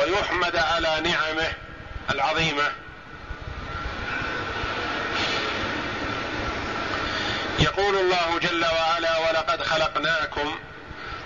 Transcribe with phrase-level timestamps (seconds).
[0.00, 1.52] ويحمد على نعمه
[2.10, 2.72] العظيمة.
[7.58, 10.58] يقول الله جل وعلا ولقد خلقناكم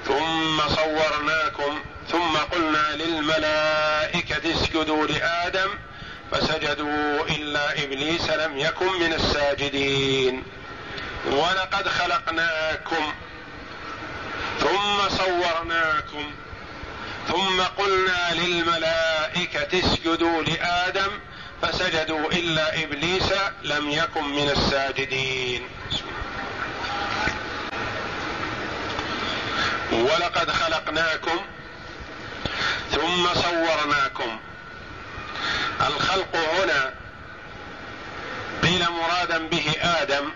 [0.07, 5.69] ثم صورناكم ثم قلنا للملائكة اسجدوا لآدم
[6.33, 10.43] فسجدوا إلا إبليس لم يكن من الساجدين.
[11.27, 13.13] ولقد خلقناكم
[14.61, 16.33] ثم صورناكم
[17.29, 21.11] ثم قلنا للملائكة اسجدوا لآدم
[21.63, 23.33] فسجدوا إلا إبليس
[23.63, 25.63] لم يكن من الساجدين.
[29.93, 31.39] ولقد خلقناكم
[32.91, 34.41] ثم صورناكم.
[35.87, 36.95] الخلق هنا
[38.63, 40.31] قيل مرادا به آدم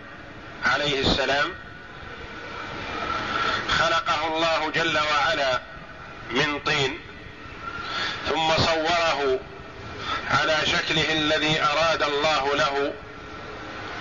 [0.64, 1.54] عليه السلام.
[3.78, 5.60] خلقه الله جل وعلا
[6.30, 6.98] من طين
[8.28, 9.40] ثم صوره
[10.30, 12.92] على شكله الذي أراد الله له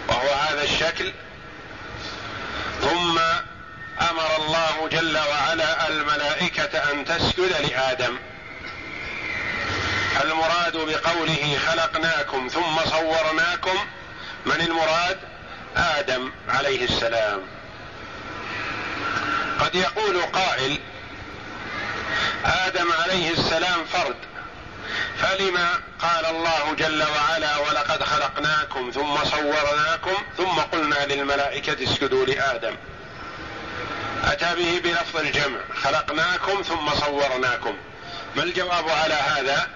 [0.07, 1.11] وهو هذا الشكل
[2.81, 3.19] ثم
[4.01, 8.17] أمر الله جل وعلا الملائكة أن تسجد لآدم.
[10.23, 13.77] المراد بقوله خلقناكم ثم صورناكم
[14.45, 15.17] من المراد؟
[15.75, 17.41] آدم عليه السلام.
[19.59, 20.79] قد يقول قائل
[22.45, 24.15] آدم عليه السلام فرد.
[25.17, 25.69] فلما
[26.01, 32.75] قال الله جل وعلا ولقد خلقناكم ثم صورناكم ثم قلنا للملائكة اسجدوا لآدم.
[34.23, 35.59] أتى به بلفظ الجمع.
[35.83, 37.77] خلقناكم ثم صورناكم.
[38.35, 39.67] ما الجواب على هذا؟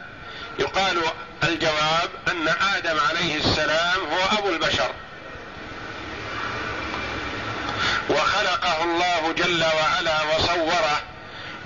[0.60, 1.02] يقال
[1.44, 4.92] الجواب أن آدم عليه السلام هو أبو البشر.
[8.10, 10.51] وخلقه الله جل وعلا وصوره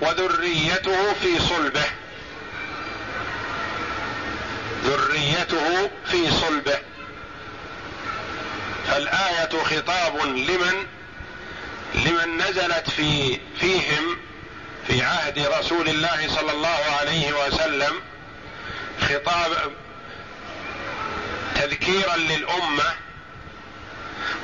[0.01, 1.85] وذريته في صلبه.
[4.83, 6.77] ذريته في صلبه.
[8.87, 10.85] فالآية خطاب لمن؟
[11.95, 14.17] لمن نزلت في فيهم
[14.87, 18.01] في عهد رسول الله صلى الله عليه وسلم
[19.01, 19.71] خطاب
[21.55, 22.93] تذكيرا للأمة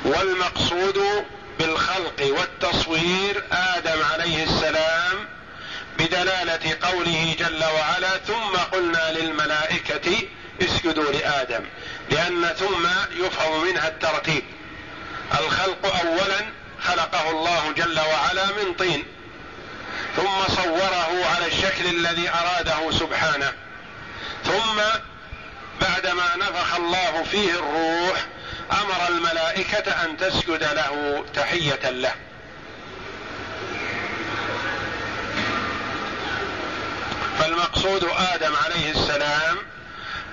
[0.04, 1.24] والمقصود
[1.58, 5.28] بالخلق والتصوير آدم عليه السلام
[5.98, 10.28] بدلالة قوله جل وعلا ثم قلنا للملائكة
[10.62, 11.64] اسجدوا لآدم
[12.10, 12.86] لأن ثم
[13.24, 14.44] يفهم منها الترتيب
[15.40, 16.46] الخلق اولا
[16.82, 19.04] خلقه الله جل وعلا من طين
[20.16, 23.52] ثم صوره على الشكل الذي أراده سبحانه
[24.44, 24.80] ثم
[25.80, 28.26] بعدما نفخ الله فيه الروح
[28.72, 32.14] أمر الملائكة أن تسجد له تحية له.
[37.38, 39.58] فالمقصود آدم عليه السلام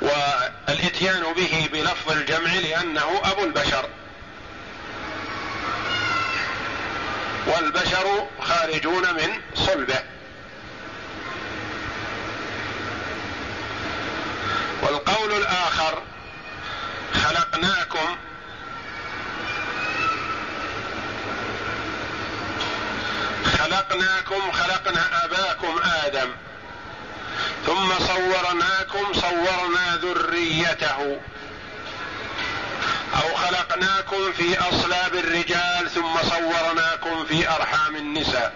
[0.02, 3.90] والإتيان به بلفظ الجمع لأنه أبو البشر.
[7.48, 10.04] والبشر خارجون من صلبه.
[14.82, 16.02] والقول الآخر
[17.14, 18.18] خلقناكم.
[23.58, 25.49] خلقناكم خلقنا اباكم
[27.80, 31.20] ثم صورناكم صورنا ذريته.
[33.16, 38.54] أو خلقناكم في أصلاب الرجال ثم صورناكم في أرحام النساء.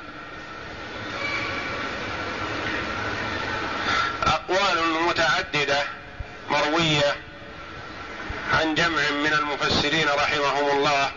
[4.24, 5.84] أقوال متعددة
[6.50, 7.16] مروية
[8.54, 11.12] عن جمع من المفسرين رحمهم الله.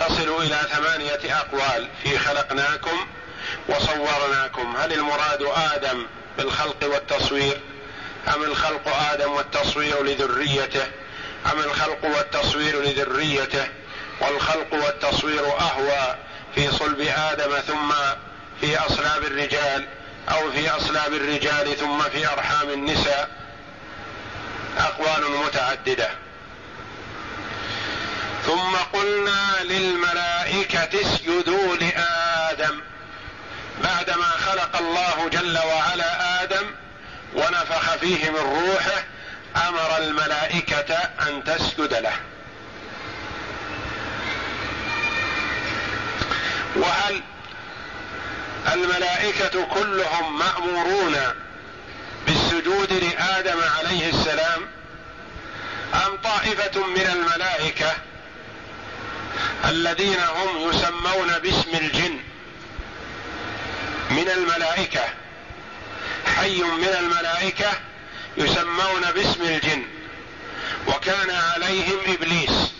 [0.00, 1.88] تصل إلى ثمانية أقوال.
[2.02, 3.06] في خلقناكم
[3.68, 4.76] وصورناكم.
[4.76, 6.06] هل المراد آدم
[6.38, 7.60] بالخلق والتصوير؟
[8.34, 10.86] أم الخلق آدم والتصوير لذريته؟
[11.52, 13.68] أم الخلق والتصوير لذريته؟
[14.20, 16.16] والخلق والتصوير أهوى
[16.54, 17.92] في صلب آدم ثم
[18.60, 19.86] في أصلاب الرجال
[20.28, 23.30] أو في أصلاب الرجال ثم في أرحام النساء؟
[24.78, 26.10] أقوال متعددة.
[28.46, 32.80] ثم قلنا للملائكة اسجدوا لآدم.
[33.82, 36.66] بعدما خلق الله جل وعلا آدم
[37.34, 39.04] ونفخ فيه من روحه
[39.68, 40.94] أمر الملائكة
[41.28, 42.16] أن تسجد له.
[46.76, 47.22] وهل
[48.72, 51.16] الملائكة كلهم مأمورون
[52.26, 54.62] بالسجود لآدم عليه السلام؟
[55.94, 57.92] أم طائفة من الملائكة
[59.64, 62.09] الذين هم يسمون باسم الجن
[64.20, 65.04] من الملائكة.
[66.36, 67.72] حي من الملائكة
[68.36, 69.82] يسمون باسم الجن.
[70.88, 72.72] وكان عليهم إبليس.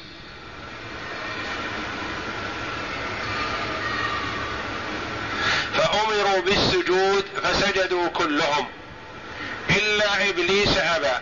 [5.75, 8.67] فأمروا بالسجود فسجدوا كلهم.
[9.71, 11.19] إلا إبليس أبى.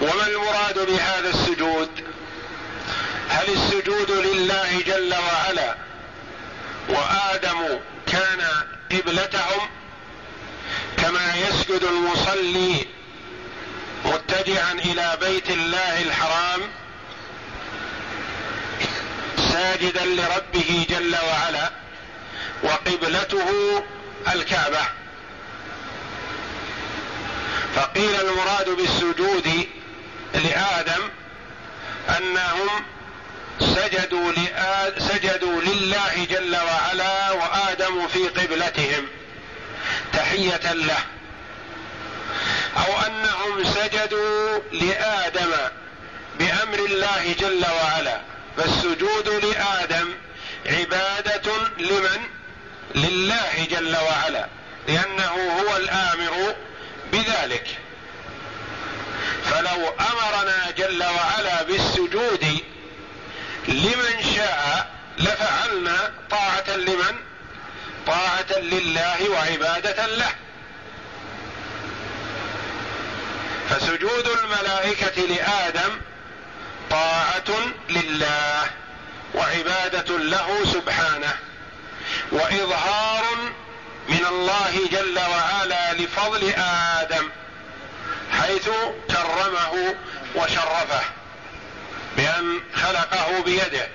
[0.00, 2.11] وما المراد بهذا السجود؟
[3.32, 5.76] هل السجود لله جل وعلا
[6.88, 8.40] وآدم كان
[8.92, 9.68] قبلتهم
[10.96, 12.86] كما يسجد المصلي
[14.04, 16.60] متجعا إلى بيت الله الحرام
[19.52, 21.70] ساجدا لربه جل وعلا
[22.62, 23.48] وقبلته
[24.34, 24.80] الكعبة؟
[27.74, 29.66] فقيل المراد بالسجود
[30.34, 31.02] لآدم
[32.08, 32.68] أنهم
[33.60, 34.32] سجدوا
[34.98, 39.06] سجدوا لله جل وعلا وآدم في قبلتهم.
[40.12, 40.98] تحية له.
[42.76, 45.50] أو أنهم سجدوا لآدم
[46.38, 48.20] بأمر الله جل وعلا.
[48.56, 50.14] فالسجود لآدم
[50.66, 52.20] عبادة لمن؟
[52.94, 54.46] لله جل وعلا.
[54.88, 56.54] لأنه هو الآمر
[57.12, 57.66] بذلك.
[59.44, 61.81] فلو أمرنا جل وعلا بالسجود
[63.82, 67.16] لمن شاء لفعلنا طاعة لمن؟
[68.06, 70.32] طاعة لله وعبادة له.
[73.68, 76.00] فسجود الملائكة لآدم
[76.90, 77.50] طاعة
[77.88, 78.70] لله
[79.34, 81.36] وعبادة له سبحانه
[82.32, 83.24] وإظهار
[84.08, 86.54] من الله جل وعلا لفضل
[87.00, 87.30] آدم
[88.32, 88.68] حيث
[89.10, 89.94] كرمه
[90.34, 91.02] وشرفه.
[92.16, 93.88] بأن خلقه بيده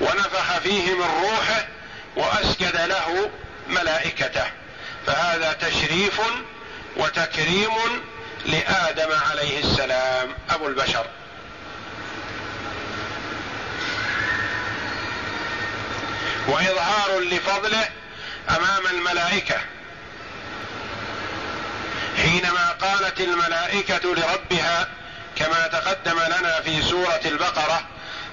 [0.00, 1.66] ونفخ فيه من روحه
[2.16, 3.30] وأسجد له
[3.68, 4.44] ملائكته.
[5.06, 6.20] فهذا تشريف
[6.96, 8.02] وتكريم
[8.46, 11.06] لآدم عليه السلام أبو البشر.
[16.48, 17.88] وإظهار لفضله
[18.50, 19.56] أمام الملائكة.
[22.16, 24.88] حينما قالت الملائكة لربها
[25.36, 27.86] كما تقدم لنا في سورة البقرة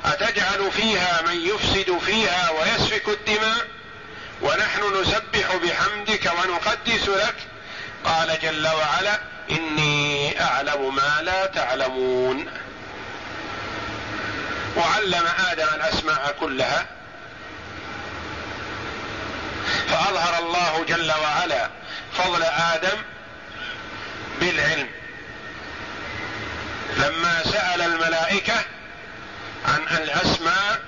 [0.06, 3.68] أتجعل فيها من يفسد فيها ويسفك الدماء؟
[4.42, 7.36] ونحن نسبح بحمدك ونقدس لك؟
[8.06, 9.20] قال جل وعلا
[9.52, 12.46] إني أعلم ما لا تعلمون.
[14.78, 16.86] وعلم آدم الأسماء كلها.
[19.88, 21.70] فأظهر الله جل وعلا
[22.18, 22.98] فضل آدم
[24.40, 25.03] بالعلم.
[27.04, 28.56] لما سأل الملائكة
[29.66, 30.80] عن الأسماء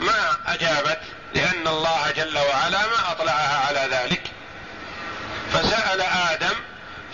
[0.00, 0.98] ما أجابت
[1.34, 4.22] لأن الله جل وعلا ما أطلعها على ذلك.
[5.52, 6.54] فسأل آدم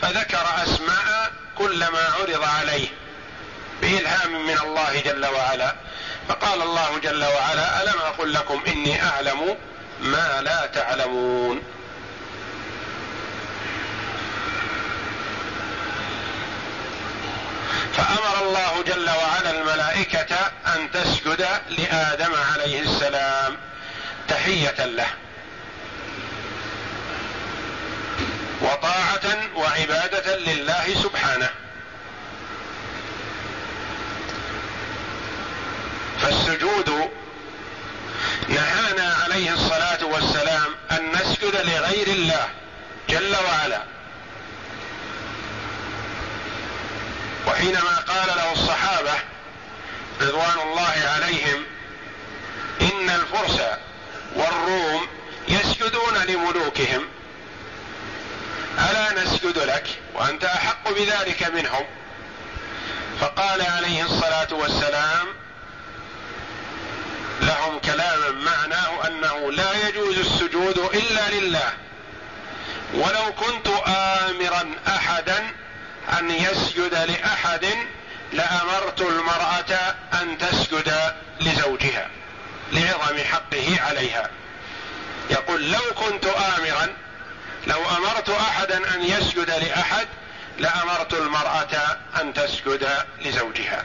[0.03, 2.89] فذكر أسماء كل ما عرض عليه
[3.83, 5.75] بإلهام من الله جل وعلا.
[6.29, 9.56] فقال الله جل وعلا ألم أقل لكم إني أعلم
[10.01, 11.62] ما لا تعلمون؟
[17.99, 20.37] فأمر الله جل وعلا الملائكة
[20.67, 21.46] أن تسجد
[21.79, 23.56] لآدم عليه السلام
[24.29, 25.06] تحية له.
[28.61, 31.51] وطاعة وعبادة لله سبحانه.
[36.20, 37.11] فالسجود
[38.49, 42.49] نهانا عليه الصلاة والسلام أن نسجد لغير الله
[43.08, 43.82] جل وعلا.
[47.58, 49.15] وحينما قال له الصحابة
[50.20, 51.65] رضوان الله عليهم
[52.81, 53.60] إن الفرس
[54.36, 55.06] والروم
[55.48, 57.08] يسجدون لملوكهم.
[58.79, 61.84] ألا نسجد لك وأنت أحق بذلك منهم؟
[63.20, 65.27] فقال عليه الصلاة والسلام
[67.41, 71.72] لهم كلاما معناه أنه لا يجوز السجود إلا لله.
[72.94, 75.44] ولو كنت آمرا أحدا
[76.19, 77.67] أن يسجد لأحد
[78.32, 82.08] لأمرت المرأة أن تسجد لزوجها
[82.72, 84.31] لعظم حقه عليها.
[85.31, 86.89] يقول لو كنت امرا
[87.67, 90.08] لو أمرت احدا أن يسجد لأحد
[90.58, 92.89] لأمرت المرأة أن تسجد
[93.25, 93.84] لزوجها.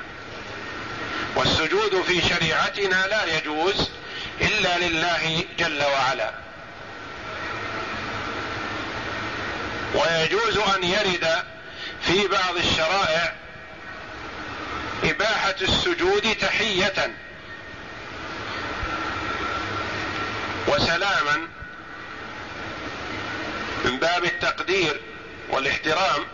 [1.36, 3.90] والسجود في شريعتنا لا يجوز
[4.42, 6.32] إلا لله جل وعلا.
[9.96, 11.44] ويجوز أن يرد
[12.02, 13.34] في بعض الشرائع
[15.04, 17.14] إباحة السجود تحية
[20.78, 21.48] سلاما
[23.86, 25.02] من باب التقدير
[25.50, 26.26] والاحترام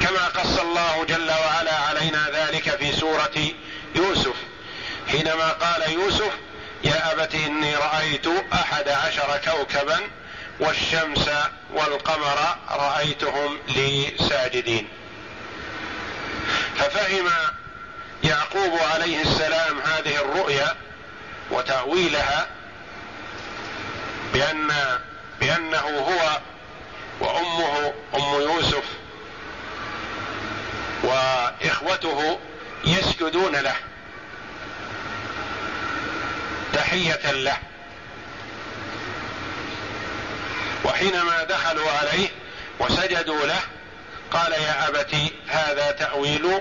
[0.00, 3.52] كما قص الله جل وعلا علينا ذلك في سورة
[3.94, 4.34] يوسف.
[5.08, 6.32] حينما قال يوسف
[6.84, 10.00] يا ابت إني رأيت أحد عشر كوكبا
[10.60, 11.30] والشمس
[11.74, 14.88] والقمر رأيتهم لي ساجدين
[16.76, 17.28] ففهم
[18.24, 20.74] يعقوب عليه السلام هذه الرؤيا
[21.50, 22.46] وتأويلها
[24.32, 24.72] بان
[25.40, 26.40] بأنه هو
[27.20, 28.84] وأمه أم يوسف
[31.02, 32.38] وإخوته
[32.84, 33.76] يسجدون له
[36.72, 37.56] تحية له.
[40.84, 42.28] وحينما دخلوا عليه
[42.80, 43.60] وسجدوا له
[44.30, 45.14] قال يا ابت
[45.48, 46.60] هذا تأويل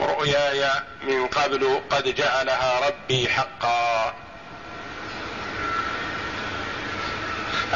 [0.00, 0.70] رؤياي
[1.02, 4.14] من قبل قد جعلها ربي حقا.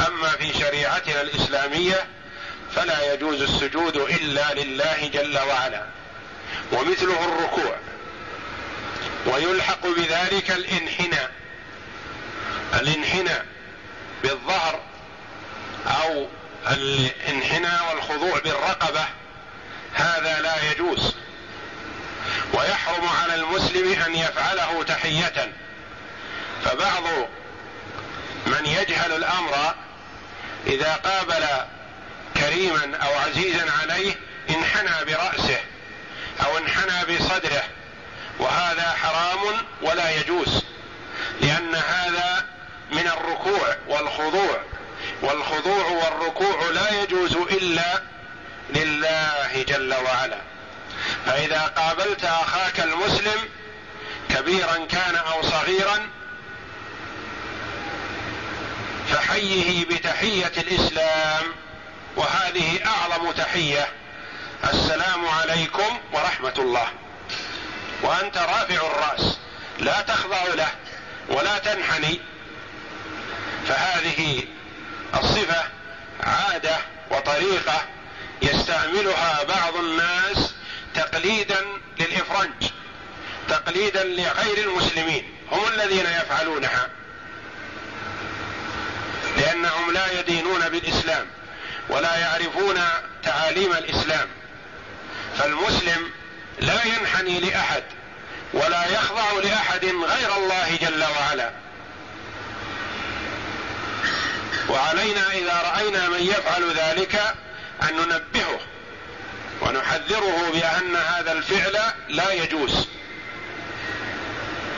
[0.07, 2.05] أما في شريعتنا الإسلامية
[2.75, 5.85] فلا يجوز السجود إلا لله جل وعلا
[6.71, 7.75] ومثله الركوع
[9.25, 11.31] ويلحق بذلك الإنحناء
[12.73, 13.45] الإنحناء
[14.23, 14.79] بالظهر
[15.87, 16.27] أو
[16.71, 19.05] الانحناء والخضوع بالرقبة
[19.93, 21.15] هذا لا يجوز.
[22.53, 25.53] ويحرم على المسلم أن يفعله تحية.
[26.65, 27.03] فبعض
[28.45, 29.75] من يجهل الأمر
[30.67, 31.45] إذا قابل
[32.37, 34.15] كريما أو عزيزا عليه
[34.49, 35.59] انحنى برأسه
[36.45, 37.63] أو انحنى بصدره
[38.39, 39.39] وهذا حرام
[39.81, 40.63] ولا يجوز
[41.41, 42.45] لأن هذا
[42.91, 44.61] من الركوع والخضوع.
[45.23, 48.01] والخضوع والركوع لا يجوز إلا
[48.69, 50.37] لله جل وعلا.
[51.25, 53.49] فإذا قابلت أخاك المسلم
[54.29, 56.09] كبيرا كان أو صغيرا
[59.07, 61.43] فحيه بتحية الإسلام
[62.15, 63.87] وهذه أعظم تحية.
[64.73, 66.87] السلام عليكم ورحمة الله.
[68.01, 69.37] وأنت رافع الرأس
[69.79, 70.71] لا تخضع له
[71.29, 72.19] ولا تنحني.
[73.67, 74.43] فهذه
[75.13, 75.63] الصفة
[76.23, 76.75] عادة
[77.11, 77.85] وطريقة
[78.41, 80.53] يستعملها بعض الناس
[80.95, 81.65] تقليدا
[81.99, 82.71] للإفرنج
[83.49, 86.89] تقليدا لغير المسلمين هم الذين يفعلونها
[89.37, 91.25] لأنهم لا يدينون بالإسلام
[91.89, 92.79] ولا يعرفون
[93.23, 94.27] تعاليم الإسلام.
[95.37, 96.11] فالمسلم
[96.59, 97.83] لا ينحني لأحد
[98.53, 101.51] ولا يخضع لأحد غير الله جل وعلا.
[104.73, 107.15] وعلينا إذا رأينا من يفعل ذلك
[107.83, 108.59] أن ننبهه
[109.61, 112.87] ونحذره بأن هذا الفعل لا يجوز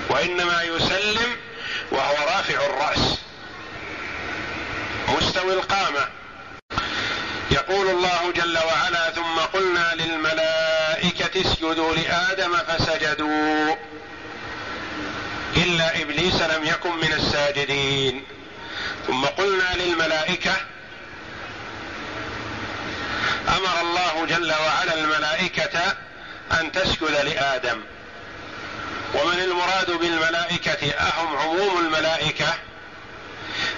[0.09, 1.35] وإنما يسلم
[1.91, 3.15] وهو رافع الرأس
[5.07, 6.07] مستوي القامة.
[7.51, 13.75] يقول الله جل وعلا ثم قلنا للملائكة اسجدوا لآدم فسجدوا
[15.57, 18.23] إلا إبليس لم يكن من الساجدين.
[19.07, 20.53] ثم قلنا للملائكة
[23.47, 25.97] أمر الله جل وعلا الملائكة
[26.51, 27.81] أن تسجد لآدم.
[29.13, 32.53] ومن المراد بالملائكة أهم عموم الملائكة؟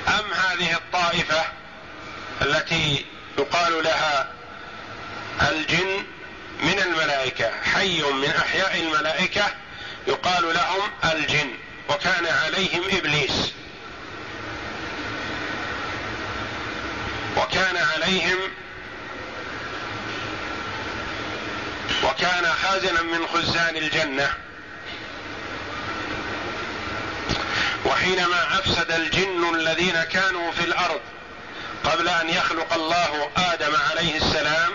[0.07, 1.43] أم هذه الطائفة
[2.41, 3.05] التي
[3.37, 4.31] يقال لها
[5.41, 6.05] الجن
[6.63, 9.43] من الملائكة حي من أحياء الملائكة
[10.07, 11.53] يقال لهم الجن
[11.89, 13.53] وكان عليهم إبليس.
[17.37, 18.37] وكان عليهم
[22.03, 24.33] وكان خازنا من خزان الجنة.
[27.85, 31.01] وحينما أفسد الجن الذين كانوا في الأرض
[31.83, 34.71] قبل أن يخلق الله آدم عليه السلام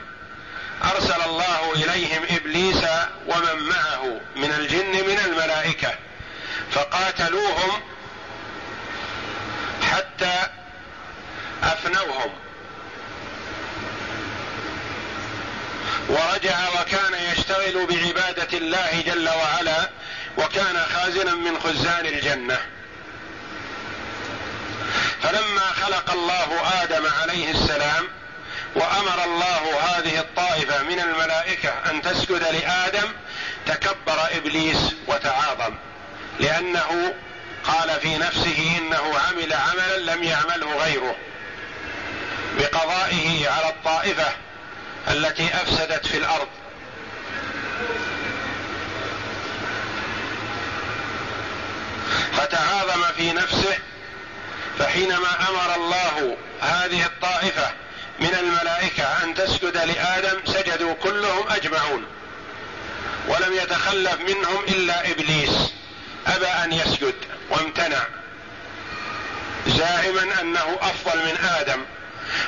[0.84, 2.84] أرسل الله إليهم إبليس
[3.26, 5.94] ومن معه من الجن من الملائكة
[6.70, 7.82] فقاتلوهم
[9.92, 10.34] حتى
[11.62, 12.30] افنوهم
[16.08, 17.14] ورجع وكان
[17.62, 19.90] يشتغل بعبادة الله جل وعلا
[20.38, 22.58] وكان خازنا من خزان الجنة.
[25.22, 28.08] فلما خلق الله آدم عليه السلام
[28.74, 33.08] وأمر الله هذه الطائفة من الملائكة أن تسجد لآدم
[33.66, 35.74] تكبر إبليس وتعاظم
[36.40, 37.14] لأنه
[37.64, 41.16] قال في نفسه إنه عمل عملا لم يعمله غيره
[42.58, 44.32] بقضائه على الطائفة
[45.08, 46.48] التي أفسدت في الأرض.
[52.32, 53.78] فتعاظم في نفسه
[54.78, 57.70] فحينما أمر الله هذه الطائفة
[58.20, 62.04] من الملائكة أن تسجد لآدم سجدوا كلهم أجمعون.
[63.28, 65.72] ولم يتخلف منهم إلا إبليس.
[66.26, 67.14] أبى أن يسجد
[67.50, 68.02] وامتنع.
[69.66, 71.84] زاعما أنه أفضل من آدم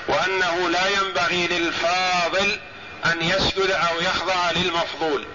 [0.09, 2.59] وأنه لا ينبغي للفاضل
[3.05, 5.27] أن يسجد أو يخضع للمفضول.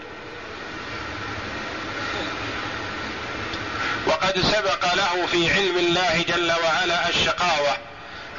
[4.07, 7.77] وقد سبق له في علم الله جل وعلا الشقاوة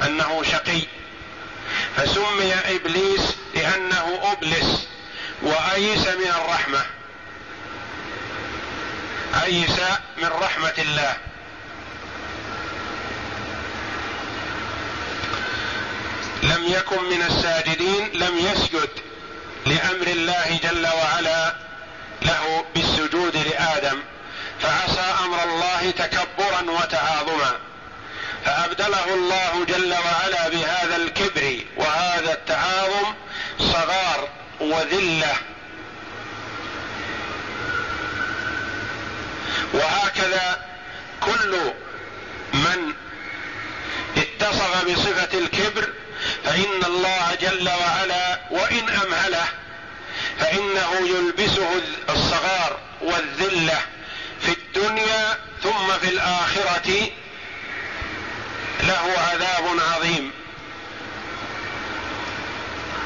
[0.01, 0.81] أنه شقي.
[1.97, 3.21] فسمي إبليس
[3.55, 4.87] لأنه أبلس
[5.41, 6.85] وأيس من الرحمة.
[9.43, 9.79] أيس
[10.17, 11.17] من رحمة الله.
[16.43, 18.89] لم يكن من الساجدين لم يسجد
[19.65, 21.55] لأمر الله جل وعلا
[22.21, 23.99] له بالسجود لآدم
[24.61, 25.43] فعصى أمر
[25.81, 27.59] الله تكبرا وتعاظما.
[28.45, 33.13] فأبدله الله جل وعلا بهذا الكبر وهذا التعاظم
[33.59, 35.33] صغار وذلة.
[39.73, 40.65] وهكذا
[41.21, 41.57] كل
[42.53, 42.93] من
[44.17, 45.89] اتصف بصفة الكبر
[46.43, 49.47] فإن الله جل وعلا وإن أمهله
[50.39, 53.79] فإنه يلبسه الصغار والذلة
[54.41, 57.09] في الدنيا ثم في الآخرة
[58.83, 60.31] له عذاب عظيم.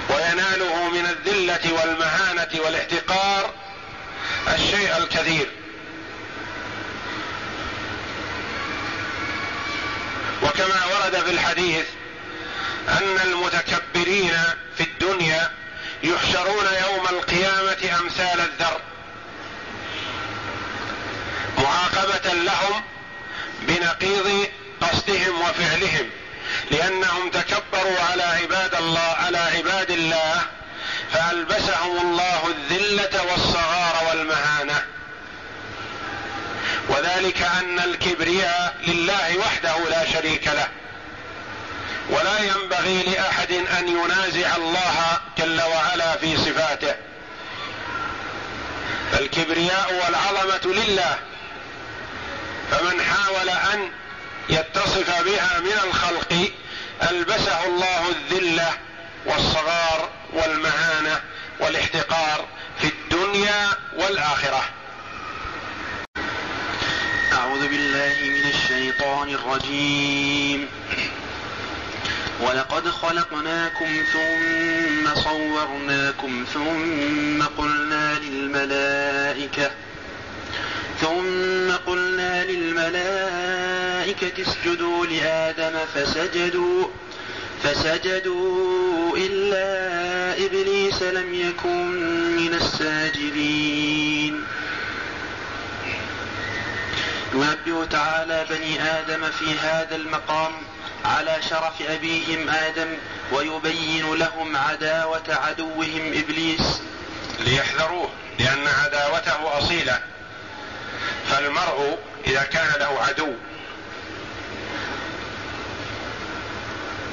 [0.10, 3.54] ويناله من الذلة والمهانة والاحتقار
[4.54, 5.48] الشيء الكثير.
[10.44, 11.86] وكما ورد في الحديث
[12.90, 14.38] أن المتكبرين
[14.78, 15.52] في الدنيا
[16.04, 18.82] يحشرون يوم القيامة أمثال الذر.
[21.66, 22.84] معاقبة لهم
[23.62, 24.48] بنقيض
[24.82, 26.10] قصدهم وفعلهم
[26.72, 30.42] لأنهم تكبروا على عباد الله على عباد الله
[31.12, 34.86] فألبسهم الله الذلة والصغار والمهانة.
[36.90, 40.68] وذلك أن الكبرياء لله وحده لا شريك له.
[42.10, 46.96] ولا ينبغي لأحد أن ينازع الله جل وعلا في صفاته.
[49.12, 51.18] فالكبرياء والعظمة لله
[52.72, 53.92] فمن حاول أن
[54.50, 56.52] يتصف بها من الخلق
[57.12, 58.74] ألبسه الله الذلة
[59.26, 61.22] والصغار والمهانة
[61.60, 62.46] والاحتقار
[62.82, 64.64] في الدنيا والآخرة.
[67.34, 70.68] أعوذ بالله من الشيطان الرجيم.
[72.40, 79.72] ولقد خلقناكم ثم صورناكم ثم قلنا للملائكة
[81.02, 86.88] ثم قلنا للملائكة اسجدوا لآدم فسجدوا
[87.64, 91.92] فسجدوا إلا إبليس لم يكن
[92.36, 94.46] من الساجدين.
[97.34, 100.52] ينبه تعالى بني آدم في هذا المقام
[101.06, 102.88] على شرف أبيهم آدم
[103.32, 106.82] ويبين لهم عداوة عدوهم إبليس.
[107.40, 110.15] ليحذروه لأن عداوته أصيلة.
[111.30, 113.34] فالمرء إذا كان له عدو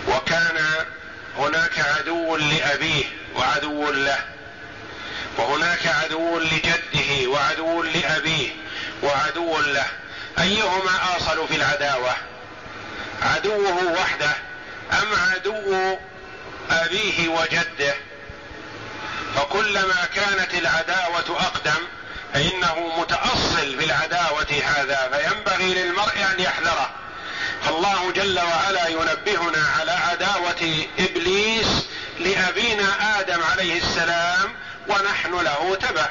[0.08, 0.58] وكان
[1.38, 3.04] هناك عدو لأبيه
[3.36, 4.18] وعدو له
[5.38, 8.50] وهناك عدو لجده وعدو لأبيه
[9.02, 9.86] وعدو له
[10.38, 12.14] أيهما اصل في العداوة؟
[13.22, 14.30] عدوه وحده
[14.92, 15.96] أم عدو
[16.70, 17.94] أبيه وجده؟
[19.36, 21.82] فكلما كانت العداوة أقدم
[22.34, 26.90] فإنه متأصل في العداوة هذا فينبغي للمرء أن يحذره.
[27.64, 31.66] فالله جل وعلا ينبهنا على عداوة إبليس
[32.18, 34.54] لأبينا آدم عليه السلام
[34.88, 36.08] ونحن له تبع.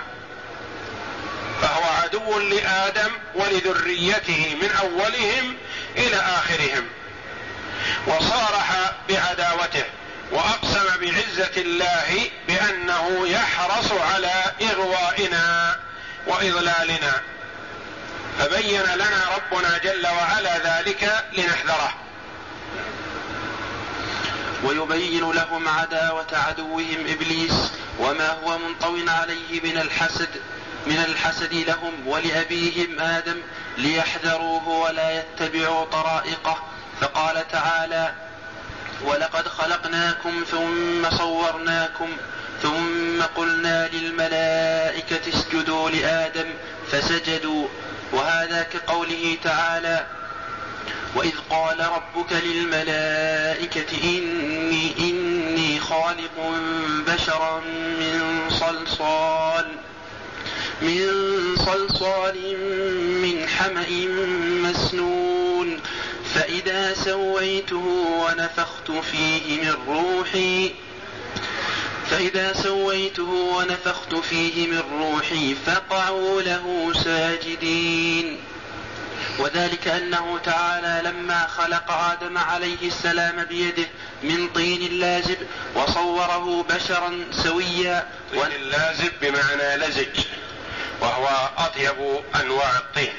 [1.61, 5.57] فهو عدو لآدم ولذريته من أولهم
[5.97, 6.87] إلى آخرهم.
[8.07, 9.83] وصارح بعداوته
[10.31, 15.79] وأقسم بعزة الله بأنه يحرص على إغوائنا.
[16.27, 17.21] وإضلالنا.
[18.39, 21.93] فبين لنا ربنا جل وعلا ذلك لنحذره.
[24.63, 30.29] ويبين لهم عداوة عدوهم إبليس وما هو منطو عليه من الحسد
[30.85, 33.41] من الحسد لهم ولأبيهم آدم
[33.77, 36.63] ليحذروه ولا يتبعوا طرائقه.
[37.01, 38.13] فقال تعالى
[39.03, 42.17] ولقد خلقناكم ثم صورناكم
[42.61, 46.45] ثم قلنا للملائكة اسجدوا لآدم
[46.91, 47.67] فسجدوا
[48.13, 50.05] وهذا كقوله تعالى
[51.15, 56.51] وإذ قال ربك للملائكة إني إني خالق
[57.07, 57.59] بشرا
[57.99, 59.67] من صلصال
[60.81, 61.07] من
[61.65, 62.37] صلصال
[63.21, 63.89] من حمأ
[64.69, 65.79] مسنون
[66.35, 67.85] فإذا سويته
[68.25, 70.71] ونفخت فيه من روحي
[72.09, 78.39] فإذا سويته ونفخت فيه من روحي فقعوا له ساجدين.
[79.39, 83.87] وذلك أنه تعالى لما خلق آدم عليه السلام بيده
[84.23, 85.37] من طين لازب
[85.75, 88.07] وصوره بشرا سويا.
[88.31, 90.19] طين لازب بمعنى لزج
[91.01, 93.13] وهو أطيب أنواع الطين.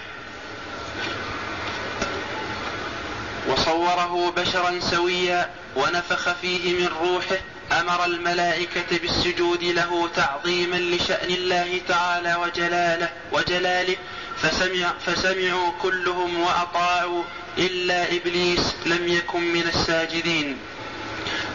[3.49, 7.39] وصوره بشرا سويا ونفخ فيه من روحه
[7.81, 13.97] أمر الملائكة بالسجود له تعظيما لشأن الله تعالى وجلاله وجلاله.
[14.43, 17.25] فسمع فسمعوا كلهم وأطاعوا
[17.59, 20.59] إلا إبليس لم يكن من الساجدين.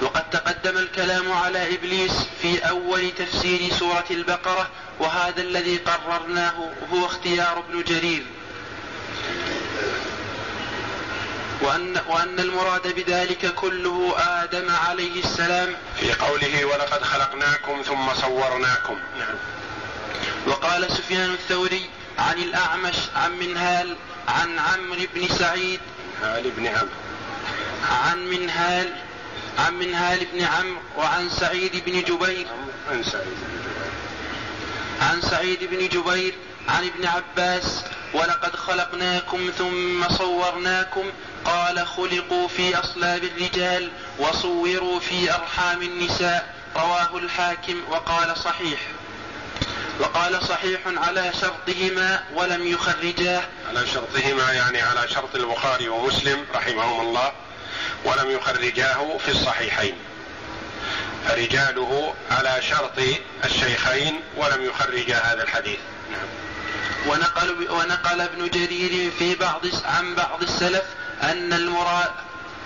[0.02, 7.60] وقد تقدم الكلام على إبليس في أول تفسير سورة البقرة وهذا الذي قررناه هو اختيار
[7.60, 8.24] ابن جرير.
[11.62, 15.76] وأن, وأن المراد بذلك كله آدم عليه السلام.
[16.00, 19.00] في قوله ولقد خلقناكم ثم صورناكم.
[19.20, 19.36] نعم.
[20.48, 21.90] وقال سفيان الثوري
[22.20, 23.96] عن الأعمش عن منهال
[24.28, 25.80] عن عمرو بن سعيد.
[26.22, 26.90] منهال بن عمرو.
[27.92, 28.94] عن منهال
[29.60, 32.48] عن منهال بن عمرو وعن سعيد بن جبير.
[32.92, 33.92] عن سعيد بن جبير.
[35.02, 36.34] عن سعيد بن جبير
[36.70, 37.84] عن ابن عباس.
[38.14, 41.12] ولقد خلقناكم ثم صورناكم.
[41.48, 46.54] قال خلقوا في أصلاب الرجال وصوروا في أرحام النساء.
[46.76, 48.80] رواه الحاكم وقال صحيح.
[50.00, 53.42] وقال صحيح على شرطهما ولم يخرجاه.
[53.70, 57.32] على شرطهما يعني على شرط البخاري ومسلم رحمهما الله.
[58.06, 59.96] ولم يخرجاه في الصحيحين.
[61.28, 63.00] فرجاله على شرط
[63.46, 65.80] الشيخين ولم يخرجا هذا الحديث.
[66.12, 66.28] نعم.
[67.08, 70.84] ونقل ونقل ابن جرير في بعض عن بعض السلف
[71.24, 72.12] أن المراد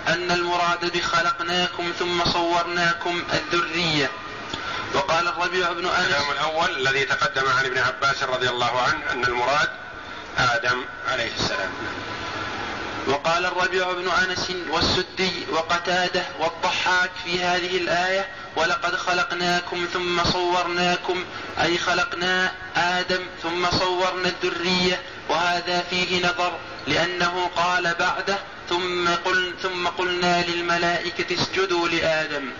[0.08, 4.10] أن المراد بخلقناكم ثم صورناكم الذرية.
[4.94, 9.24] وقال الربيع بن أنس الكلام الأول الذي تقدم عن ابن عباس رضي الله عنه أن
[9.24, 9.68] المراد
[10.38, 11.70] آدم عليه السلام.
[13.06, 21.24] وقال الربيع بن أنس والسدي وقتادة والضحاك في هذه الآية ولقد خلقناكم ثم صورناكم
[21.62, 26.52] أي خلقنا آدم ثم صورنا الذرية وهذا فيه نظر
[26.86, 32.50] لأنه قال بعده ثم, قل ثم قلنا للملائكة اسجدوا لآدم.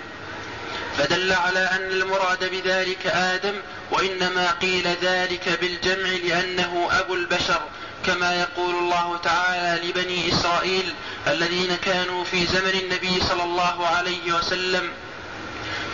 [0.99, 3.55] فدل على أن المراد بذلك آدم
[3.91, 7.61] وإنما قيل ذلك بالجمع لأنه أبو البشر
[8.07, 10.95] كما يقول الله تعالى لبني إسرائيل
[11.27, 14.91] الذين كانوا في زمن النبي صلى الله عليه وسلم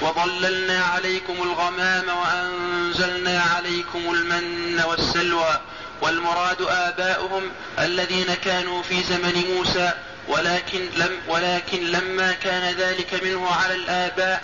[0.02, 5.60] وظللنا عليكم الغمام وأنزلنا عليكم المن والسلوى
[6.00, 7.42] والمراد آباؤهم
[7.78, 9.92] الذين كانوا في زمن موسى
[10.28, 14.42] ولكن لم ولكن لما كان ذلك منه على الآباء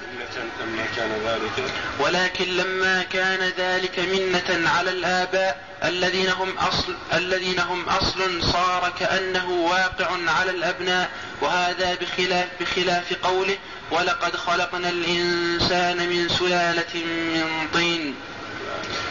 [1.99, 9.51] ولكن لما كان ذلك منة على الآباء الذين هم أصل الذين هم أصل صار كأنه
[9.51, 13.57] واقع على الأبناء وهذا بخلاف بخلاف قوله
[13.90, 18.14] ولقد خلقنا الإنسان من سلالة من طين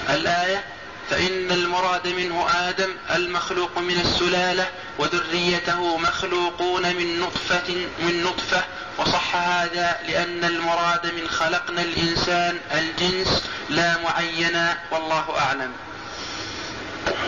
[0.09, 0.63] الآية
[1.09, 8.63] فإن المراد منه آدم المخلوق من السلالة وذريته مخلوقون من نطفة من نطفة.
[8.97, 13.43] وصح هذا لأن المراد من خلقنا الإنسان الجنس.
[13.69, 15.71] لا معينا والله أعلم.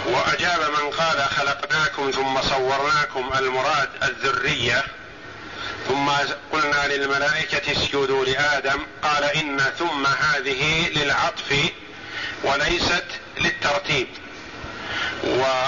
[0.05, 4.83] وأجاب من قال خلقناكم ثم صورناكم المراد الذرية.
[5.87, 6.09] ثم
[6.51, 11.71] قلنا للملائكة اسجدوا لآدم قال إن ثم هذه للعطف.
[12.43, 13.05] وليست
[13.37, 14.07] للترتيب.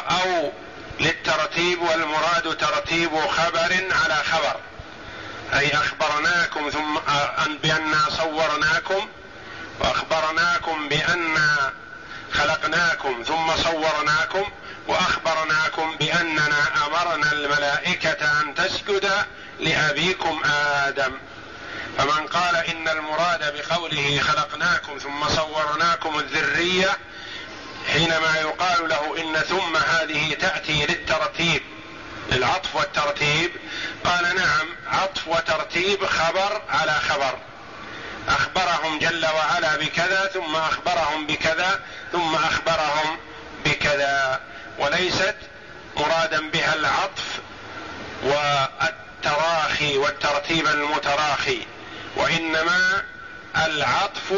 [0.09, 0.51] أو
[0.99, 4.55] للترتيب والمراد ترتيب خبر على خبر.
[5.53, 6.97] أي أخبرناكم ثم
[7.45, 9.07] أن بأننا صورناكم
[9.79, 11.37] وأخبرناكم بأن
[12.33, 14.51] خلقناكم ثم صورناكم
[14.87, 19.11] وأخبرناكم بأننا أمرنا الملائكة أن تسجد
[19.59, 20.41] لأبيكم
[20.85, 21.11] آدم.
[21.97, 26.97] فمن قال إن المراد بقوله خلقناكم ثم صورناكم الذرية
[27.93, 31.61] حينما يقال له إن ثم هذه تأتي للترتيب
[32.31, 33.51] للعطف والترتيب
[34.03, 37.37] قال نعم عطف وترتيب خبر على خبر.
[38.29, 41.79] أخبرهم جل وعلا بكذا ثم أخبرهم بكذا
[42.11, 43.17] ثم أخبرهم
[43.65, 44.41] بكذا.
[44.79, 45.35] وليست
[45.97, 47.39] مرادا بها العطف
[48.23, 48.33] و
[49.81, 51.76] والترتيب المتراخي.
[52.17, 53.03] وإنما
[53.65, 54.33] العطف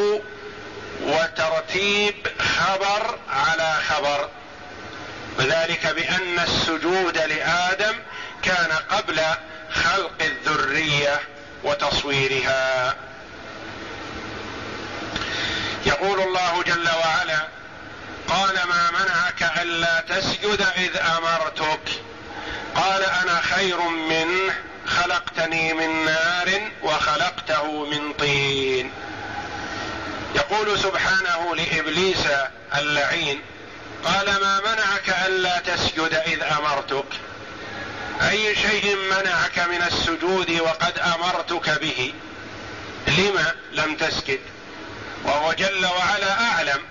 [1.02, 4.30] وترتيب خبر على خبر.
[5.38, 7.96] وذلك بأن السجود لآدم
[8.42, 9.22] كان قبل
[9.72, 11.20] خلق الذرية
[11.64, 12.96] وتصويرها.
[15.86, 17.48] يقول الله جل وعلا
[18.28, 21.90] قال ما منعك ألا تسجد إذ أمرتك؟
[22.76, 24.54] قال أنا خير منه
[24.88, 28.92] خلقتني من نار وخلقته من طين.
[30.36, 32.28] يقول سبحانه لإبليس
[32.78, 33.42] اللعين
[34.06, 37.06] قال ما منعك ألا تسجد إذ أمرتك؟
[38.30, 42.14] أي شيء منعك من السجود وقد أمرتك به؟
[43.08, 44.40] لما لم تسجد؟
[45.24, 46.82] وهو جل وعلا أعلم.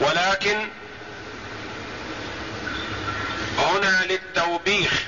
[0.00, 0.68] ولكن
[3.58, 5.02] هنا للتوبيخ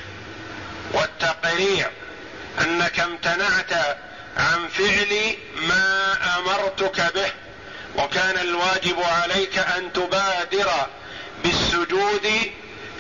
[0.93, 1.91] والتقريع
[2.61, 3.73] أنك امتنعت
[4.37, 7.31] عن فعل ما أمرتك به
[7.97, 10.71] وكان الواجب عليك أن تبادر
[11.45, 12.53] بالسجود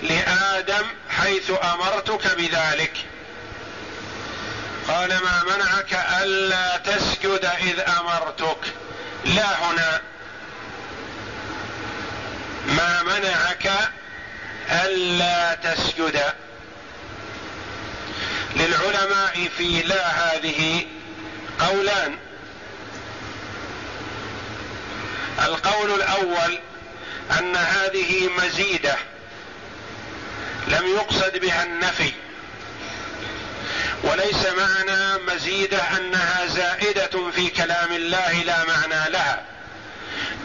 [0.02, 2.92] لآدم حيث أمرتك بذلك.
[4.88, 8.58] قال ما منعك ألا تسجد إذ أمرتك؟
[9.24, 10.00] لا هنا.
[12.66, 13.70] ما منعك
[14.70, 16.22] ألا تسجد؟
[18.56, 20.86] للعلماء في لا هذه
[21.58, 22.16] قولان.
[25.44, 26.58] القول الأول
[27.38, 28.96] أن هذه مزيدة
[30.68, 32.12] لم يقصد بها النفي.
[34.02, 39.42] وليس معنى مزيدة أنها زائدة في كلام الله لا معنى لها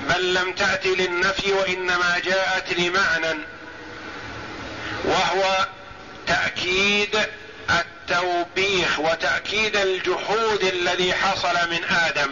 [0.10, 3.40] بل لم تات للنفي وإنما جاءت لمعنى
[5.04, 5.68] وهو
[6.28, 7.20] تأكيد
[8.04, 12.32] التوبيخ وتأكيد الجحود الذي حصل من آدم.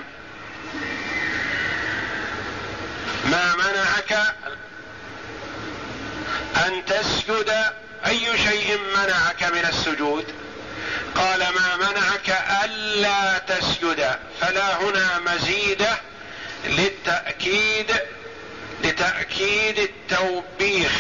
[3.26, 4.36] ما منعك
[6.68, 7.54] أن تسجد؟
[8.06, 10.26] أي شيء منعك من السجود؟
[11.16, 14.16] قال ما منعك ألا تسجد.
[14.42, 15.98] فلا هنا مزيده
[16.66, 17.92] للتأكيد
[18.84, 20.92] لتأكيد التوبيخ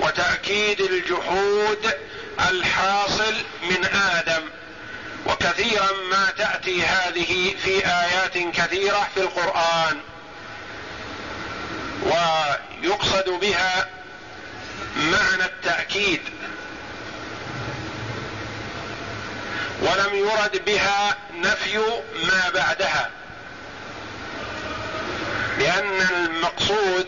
[0.00, 1.92] وتأكيد الجحود
[2.40, 4.42] الحاصل من آدم
[5.26, 10.00] وكثيرا ما تأتي هذه في آيات كثيرة في القرآن.
[12.02, 13.88] ويقصد بها
[14.96, 16.20] معنى التأكيد.
[19.82, 21.78] ولم يرد بها نفي
[22.24, 23.10] ما بعدها.
[25.58, 27.06] لأن المقصود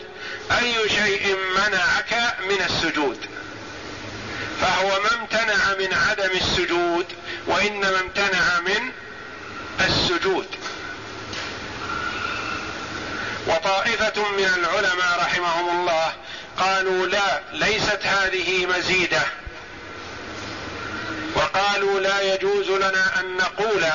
[0.51, 3.40] أي شيء منعك من السجود.
[4.61, 7.05] فهو ما امتنع من عدم السجود
[7.47, 8.91] وإنما امتنع من
[9.85, 10.47] السجود.
[13.47, 16.13] وطائفة من العلماء رحمهم الله
[16.57, 19.21] قالوا لا ليست هذه مزيدة.
[21.35, 23.85] وقالوا لا يجوز لنا أن نقول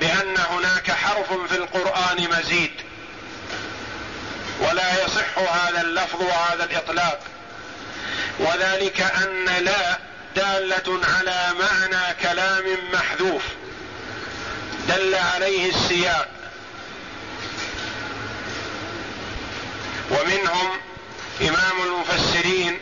[0.00, 2.72] بأن هناك حرف في القرآن مزيد.
[4.60, 7.20] ولا يصح هذا اللفظ وهذا الإطلاق.
[8.42, 9.98] وذلك أن لا
[10.36, 13.42] دالة على معنى كلام محذوف.
[14.88, 16.28] دل عليه السياق.
[20.10, 20.70] ومنهم
[21.40, 22.78] إمام المفسرين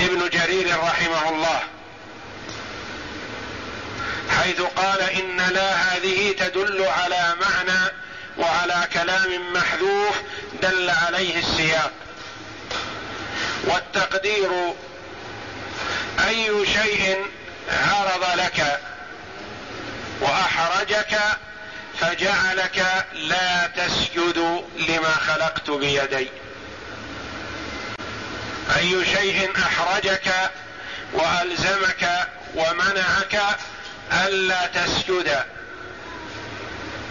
[0.00, 1.60] ابن جرير رحمه الله
[4.38, 7.92] حيث قال إن لا هذه تدل على معنى
[8.38, 10.14] وعلى كلام محذوف
[10.62, 11.92] دل عليه السياق.
[13.64, 14.74] والتقدير
[16.24, 17.26] أي شيء
[17.68, 18.80] عرض لك
[20.20, 21.18] وأحرجك
[22.00, 26.28] فجعلك لا تسجد لما خلقت بيدي.
[28.76, 30.50] أي شيء أحرجك
[31.12, 33.42] وألزمك ومنعك
[34.12, 35.44] ألا تسجد.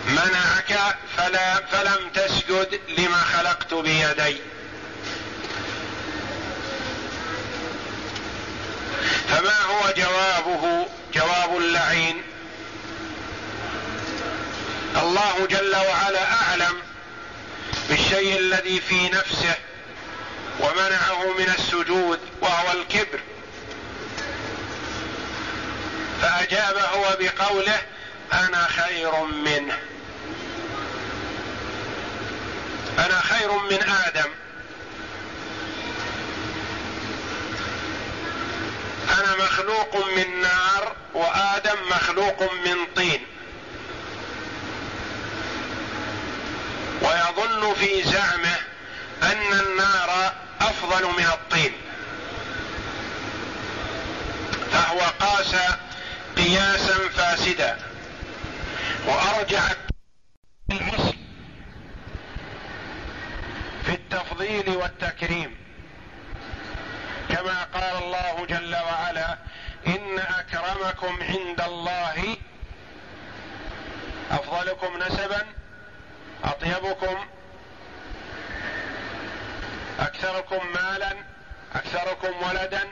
[0.07, 4.37] منعك فلا فلم تسجد لما خلقت بيدي.
[9.29, 12.21] فما هو جوابه؟ جواب اللعين.
[14.95, 16.81] الله جل وعلا أعلم
[17.89, 19.55] بالشيء الذي في نفسه
[20.59, 23.19] ومنعه من السجود وهو الكبر.
[26.21, 27.81] فاجاب هو بقوله
[28.33, 29.77] أنا خير منه.
[32.99, 34.29] أنا خير من آدم.
[39.65, 43.25] مخلوق من نار وآدم مخلوق من طين.
[47.01, 48.57] ويظن في زعمه
[49.23, 51.73] أن النار أفضل من الطين.
[54.71, 55.55] فهو قاس
[56.37, 57.77] قياسا فاسدا.
[59.07, 59.63] وأرجع
[60.71, 61.25] المسلم
[63.85, 65.57] في التفضيل والتكريم.
[67.29, 69.37] كما قال الله جل وعلا
[69.87, 72.37] إن أكرمكم عند الله
[74.31, 75.45] أفضلكم نسبا
[76.43, 77.25] أطيبكم
[79.99, 81.15] أكثركم مالا
[81.75, 82.83] أكثركم ولدا.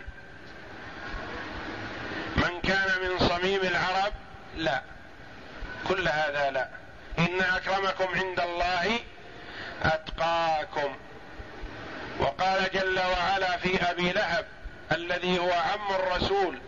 [2.36, 4.14] من كان من صميم العرب
[4.58, 4.82] لا.
[5.88, 6.70] كل هذا لا.
[7.20, 9.00] إن أكرمكم عند الله
[9.84, 10.96] أتقاكم.
[12.20, 14.46] وقال جل وعلا في أبي لهب
[14.96, 16.60] الذي هو عم الرسول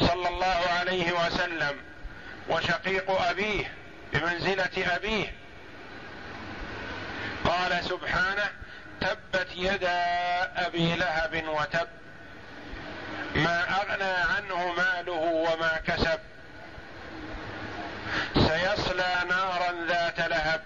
[0.00, 1.76] صلى الله عليه وسلم
[2.48, 3.72] وشقيق أبيه
[4.12, 5.32] بمنزلة أبيه.
[7.44, 8.48] قال سبحانه
[9.00, 10.02] تبت يدا
[10.66, 11.88] أبي لهب وتب.
[13.34, 15.12] ما أغنى عنه ماله
[15.52, 16.18] وما كسب.
[18.34, 20.60] سيصلى نارا ذات لهب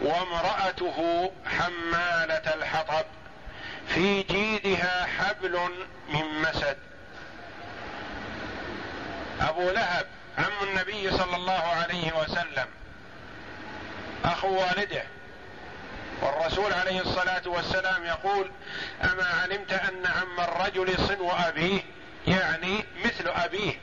[0.00, 3.06] وامرأته حمالة الحطب
[3.88, 4.37] في جيدها
[5.48, 6.76] حبل من مسد.
[9.40, 10.06] أبو لهب
[10.38, 12.66] عم النبي صلى الله عليه وسلم.
[14.24, 15.02] اخو والده.
[16.22, 18.50] والرسول عليه الصلاة والسلام يقول
[19.04, 21.80] أما علمت أن عم الرجل صنو أبيه؟
[22.26, 23.74] يعني مثل أبيه.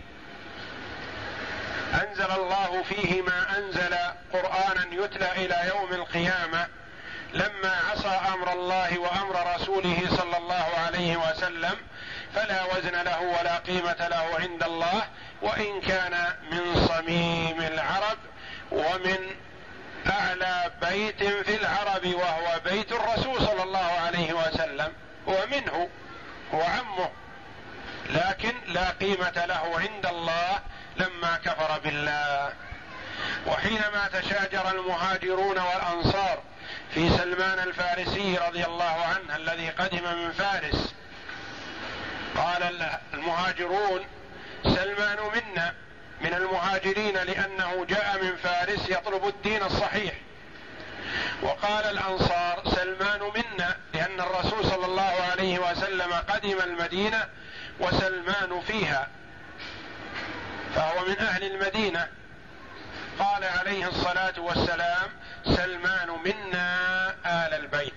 [1.93, 3.95] أنزل الله فيه ما أنزل
[4.33, 6.67] قرآنا يتلى إلى يوم القيامة.
[7.33, 11.75] لما عصى أمر الله وأمر رسوله صلى الله عليه وسلم
[12.35, 15.03] فلا وزن له ولا قيمة له عند الله
[15.41, 18.17] وإن كان من صميم العرب
[18.71, 19.35] ومن
[20.09, 24.93] أعلى بيت في العرب وهو بيت الرسول صلى الله عليه وسلم
[25.27, 25.89] ومنه
[26.53, 27.09] هو عمه
[28.09, 30.59] لكن لا قيمة له عند الله
[30.97, 32.53] لما كفر بالله.
[33.47, 36.39] وحينما تشاجر المهاجرون والأنصار
[36.93, 40.93] في سلمان الفارسي رضي الله عنه الذي قدم من فارس.
[42.35, 44.05] قال المهاجرون
[44.63, 45.73] سلمان منا
[46.21, 50.13] من المهاجرين لأنه جاء من فارس يطلب الدين الصحيح.
[51.41, 57.25] وقال الأنصار سلمان منا لأن الرسول صلى الله عليه وسلم قدم المدينة
[57.79, 59.07] وسلمان فيها
[60.75, 62.07] فهو من أهل المدينة.
[63.19, 65.09] قال عليه الصلاة والسلام
[65.45, 67.93] سلمان منا آل البيت.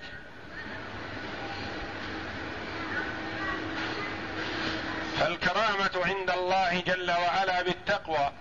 [5.18, 8.32] فالكرامه عند الله جل وعلا بالتقوى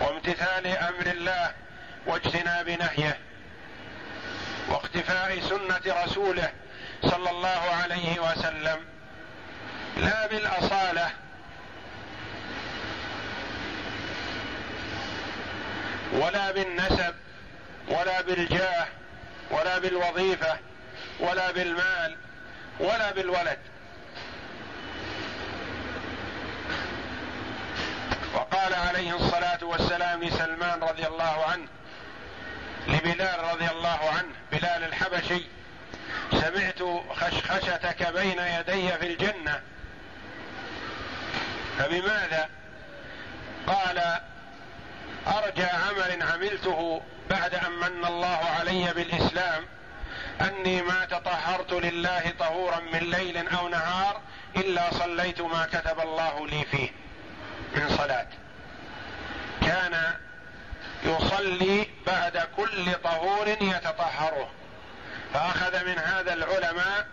[0.00, 1.52] وامتثال أمر الله
[2.06, 3.18] واجتناب نهيه
[4.68, 6.52] واقتفاء سنة رسوله
[7.02, 8.84] صلى الله عليه وسلم.
[9.96, 11.10] لا بالأصالة
[16.16, 17.14] ولا بالنسب
[17.88, 18.86] ولا بالجاه
[19.50, 20.58] ولا بالوظيفة
[21.20, 22.16] ولا بالمال
[22.80, 23.58] ولا بالولد.
[28.34, 31.66] وقال عليه الصلاة والسلام لسلمان رضي الله عنه
[32.88, 35.44] لبلال رضي الله عنه بلال الحبشي
[36.30, 36.82] سمعت
[37.16, 39.60] خشخشتك بين يدي في الجنة.
[41.78, 42.48] فبماذا؟
[43.66, 44.20] قال
[45.26, 49.64] أرجى عمل عملته بعد أن من الله علي بالإسلام
[50.40, 54.20] أني ما تطهرت لله طهورا من ليل أو نهار
[54.56, 56.90] إلا صليت ما كتب الله لي فيه
[57.74, 58.26] من صلاة.
[59.60, 60.14] كان
[61.04, 64.50] يصلي بعد كل طهور يتطهره.
[65.34, 67.06] فأخذ من هذا العلماء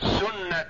[0.00, 0.66] سنة.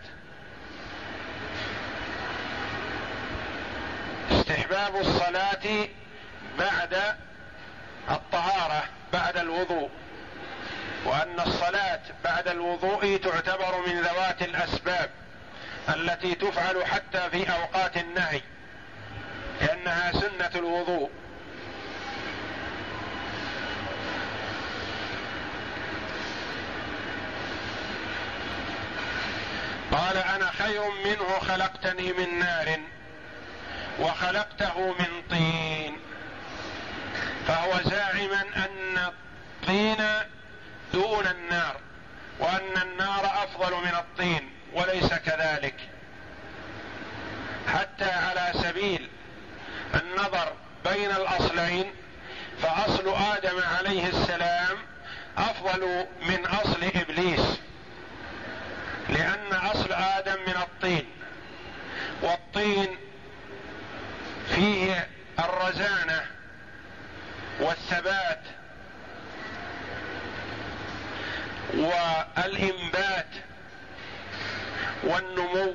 [4.30, 5.88] استحباب الصلاة
[6.58, 7.16] بعد
[8.10, 9.90] الطهارة بعد الوضوء.
[11.04, 15.10] وأن الصلاة بعد الوضوء تعتبر من ذوات الأسباب
[15.88, 18.40] التي تفعل حتى في أوقات النهي
[19.60, 21.10] لأنها سنة الوضوء.
[29.92, 32.80] قال أنا خير منه خلقتني من نار
[34.00, 35.73] وخلقته من طين.
[37.64, 40.06] فهو زاعما أن الطين
[40.92, 41.76] دون النار
[42.38, 45.74] وأن النار أفضل من الطين وليس كذلك.
[47.68, 49.08] حتى على سبيل
[49.94, 50.52] النظر
[50.84, 51.90] بين الأصلين
[52.62, 54.76] فأصل آدم عليه السلام
[55.38, 57.60] أفضل من أصل إبليس
[59.08, 61.06] لأن أصل آدم من الطين.
[62.22, 62.96] والطين
[64.54, 65.08] فيه
[65.38, 66.33] الرزانة
[67.64, 68.40] والثبات
[71.74, 73.26] والإنبات
[75.04, 75.74] والنمو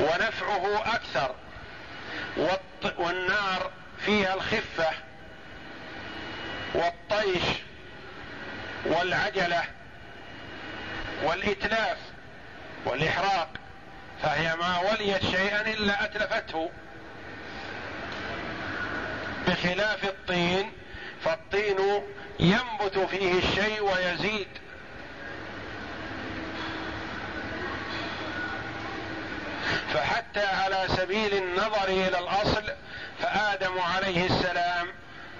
[0.00, 1.34] ونفعه أكثر
[2.98, 4.90] والنار فيها الخفة
[6.74, 7.42] والطيش
[8.84, 9.62] والعجلة
[11.22, 11.98] والإتلاف
[12.84, 13.48] والإحراق
[14.22, 16.70] فهي ما وليت شيئا إلا أتلفته.
[19.46, 20.72] بخلاف الطين
[21.24, 22.02] فالطين
[22.40, 24.48] ينبت فيه الشيء ويزيد.
[29.94, 32.64] فحتى على سبيل النظر إلى الأصل
[33.22, 34.88] فآدم عليه السلام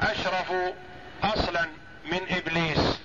[0.01, 0.53] أشرف
[1.23, 1.67] أصلا
[2.05, 2.97] من إبليس.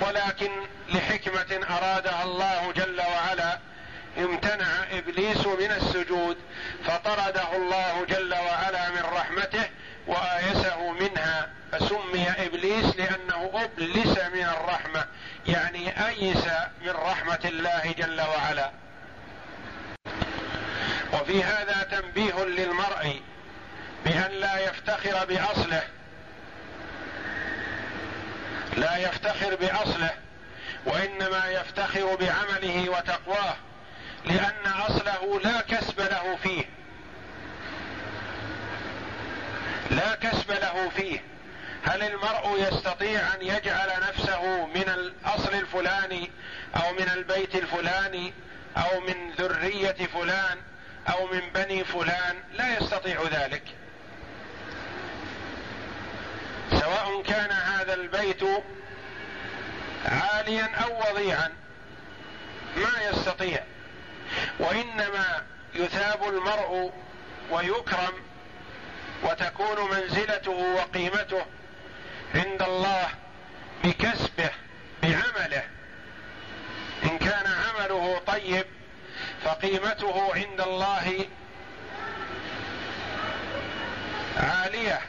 [0.00, 0.50] ولكن
[0.88, 3.58] لحكمة ارادها الله جل وعلا
[4.18, 6.36] امتنع ابليس من السجود
[6.84, 9.70] فطرده الله جل وعلا من رحمته
[10.06, 15.04] وآيسه منها فسمي إبليس لأنه أبلس من الرحمة
[15.46, 16.44] يعني أيس
[16.82, 18.70] من رحمة الله جل وعلا.
[21.12, 23.22] وفي هذا تنبيه للمرء
[24.04, 25.82] بأن لا يفتخر بأصله.
[28.76, 30.10] لا يفتخر بأصله
[30.86, 33.56] وإنما يفتخر بعمله وتقواه.
[34.24, 36.64] لأن أصله لا كسب له فيه.
[39.90, 41.22] لا كسب له فيه.
[41.82, 46.30] هل المرء يستطيع أن يجعل نفسه من الأصل الفلاني
[46.76, 48.32] أو من البيت الفلاني
[48.76, 50.58] أو من ذرية فلان
[51.08, 53.62] أو من بني فلان؟ لا يستطيع ذلك.
[56.70, 58.42] سواء كان هذا البيت
[60.04, 61.52] عاليا أو وضيعا
[62.76, 63.64] ما يستطيع.
[64.58, 65.42] وإنما
[65.74, 66.92] يثاب المرء
[67.50, 68.12] ويكرم
[69.22, 71.46] وتكون منزلته وقيمته
[72.34, 73.08] عند الله
[73.84, 74.50] بكسبه
[75.02, 75.62] بعمله.
[77.04, 78.66] إن كان عمله طيب
[79.44, 81.26] فقيمته عند الله
[84.36, 85.00] عالية.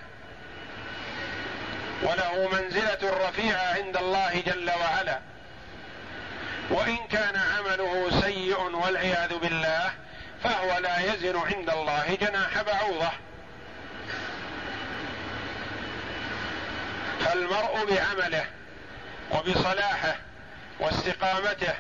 [2.04, 5.20] وله منزلة رفيعة عند الله جل وعلا.
[6.70, 8.10] وإن كان عمله
[8.88, 9.92] والعياذ بالله
[10.44, 13.12] فهو لا يزن عند الله جناح بعوضة.
[17.20, 18.46] فالمرء بعمله
[19.32, 20.16] وبصلاحه
[20.80, 21.74] واستقامته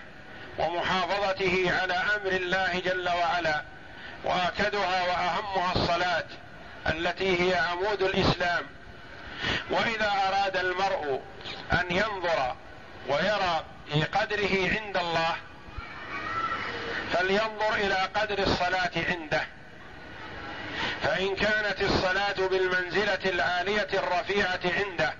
[0.59, 3.61] ومحافظته على أمر الله جل وعلا
[4.23, 6.27] وأكدها وأهمها الصلاة
[6.89, 8.65] التي هي عمود الإسلام.
[9.71, 11.21] وإذا أراد المرء
[11.71, 12.55] أن ينظر
[13.09, 15.35] ويرى في قدره عند الله
[17.13, 19.41] فلينظر إلى قدر الصلاة عنده.
[21.03, 25.13] فإن كانت الصلاة بالمنزلة العاليه الرفيعة عنده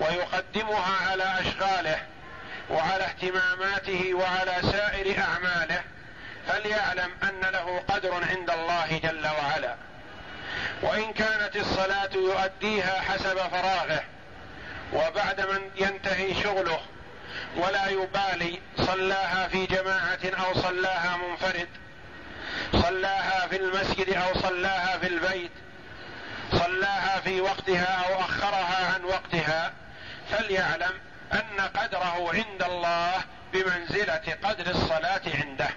[0.00, 1.98] ويقدمها على أشغاله
[2.70, 5.82] وعلى اهتماماته وعلى سائر أعماله
[6.48, 9.74] فليعلم أن له قدر عند الله جل وعلا.
[10.82, 14.04] وإن كانت الصلاة يؤديها حسب فراغه
[14.92, 16.80] وبعد من ينتهي شغله
[17.56, 21.68] ولا يبالي صلاها في جماعة أو صلاها منفرد.
[22.72, 25.50] صلاها في المسجد أو صلاها في البيت.
[26.52, 29.72] صلاها في وقتها أو أخرها عن وقتها.
[30.30, 30.92] فليعلم
[31.32, 33.12] أن قدره عند الله
[33.52, 35.68] بمنزلة قدر الصلاة عنده.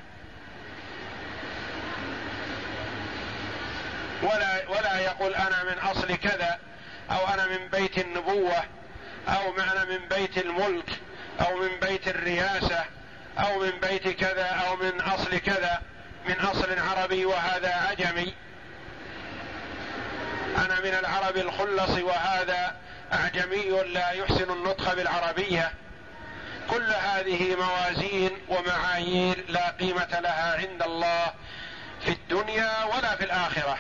[4.24, 6.60] ولا ولا يقول أنا من أصل كذا
[7.12, 8.64] أو أنا من بيت النبوة
[9.28, 10.89] أو أنا من بيت الملك
[11.41, 12.86] أو من بيت الرياسة
[13.39, 15.81] أو من بيت كذا أو من أصل كذا
[16.27, 18.33] من أصل عربي وهذا عجمي
[20.57, 22.75] أنا من العرب الخلص وهذا
[23.13, 25.71] أعجمي لا يحسن النطق بالعربية.
[26.69, 31.33] كل هذه موازين ومعايير لا قيمة لها عند الله
[32.01, 33.77] في الدنيا ولا في الآخرة.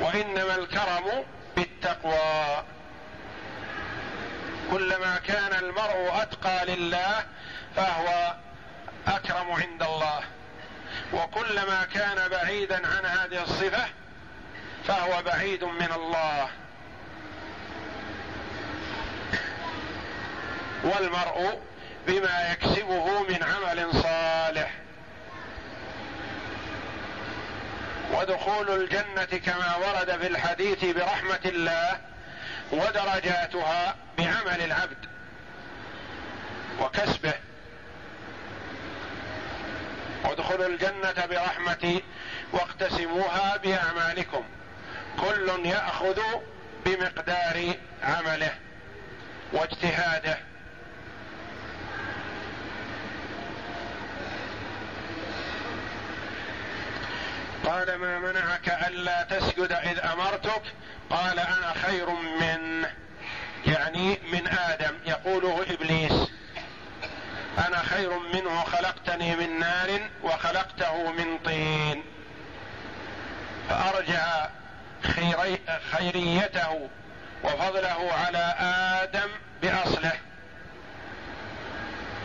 [0.00, 1.24] وإنما الكرم
[1.56, 2.64] بالتقوى.
[4.70, 7.24] كلما كان المرء أتقى لله
[7.76, 8.34] فهو
[9.06, 10.20] أكرم عند الله.
[11.12, 13.86] وكلما كان بعيدا عن هذه الصفة
[14.84, 16.48] فهو بعيد من الله.
[20.84, 21.60] والمرء
[22.06, 24.70] بما يكسبه من عمل صالح.
[28.12, 32.00] ودخول الجنة كما ورد في الحديث برحمة الله
[32.72, 35.06] ودرجاتها بعمل العبد
[36.80, 37.34] وكسبه.
[40.24, 42.04] وادخلوا الجنة برحمتي
[42.52, 44.44] واقتسموها بأعمالكم.
[45.20, 46.20] كل يأخذ
[46.84, 48.54] بمقدار عمله
[49.52, 50.49] واجتهاده.
[57.66, 60.62] قال ما منعك ألا تسجد إذ أمرتك؟
[61.10, 62.86] قال أنا خير من
[63.66, 66.30] يعني من آدم يقوله إبليس.
[67.66, 72.04] أنا خير منه خلقتني من نار وخلقته من طين.
[73.68, 74.48] فأرجع
[75.02, 75.58] خيري
[75.92, 76.88] خيريته
[77.44, 78.54] وفضله على
[79.02, 79.28] آدم
[79.62, 80.18] بأصله.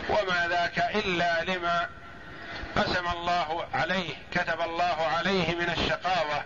[0.08, 1.88] وما ذاك إلا لما
[2.76, 6.44] قسم الله عليه كتب الله عليه من الشقاوة.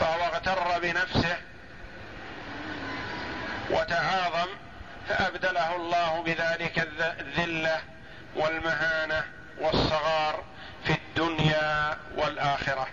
[0.00, 1.36] فهو اغتر بنفسه
[3.70, 4.48] وتعاظم
[5.08, 6.88] فأبدله الله بذلك
[7.20, 7.80] الذلة
[8.36, 9.24] والمهانة
[9.60, 10.44] والصغار
[10.84, 12.86] في الدنيا والآخرة.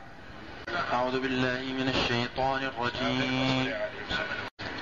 [0.94, 3.74] أعوذ بالله من الشيطان الرجيم.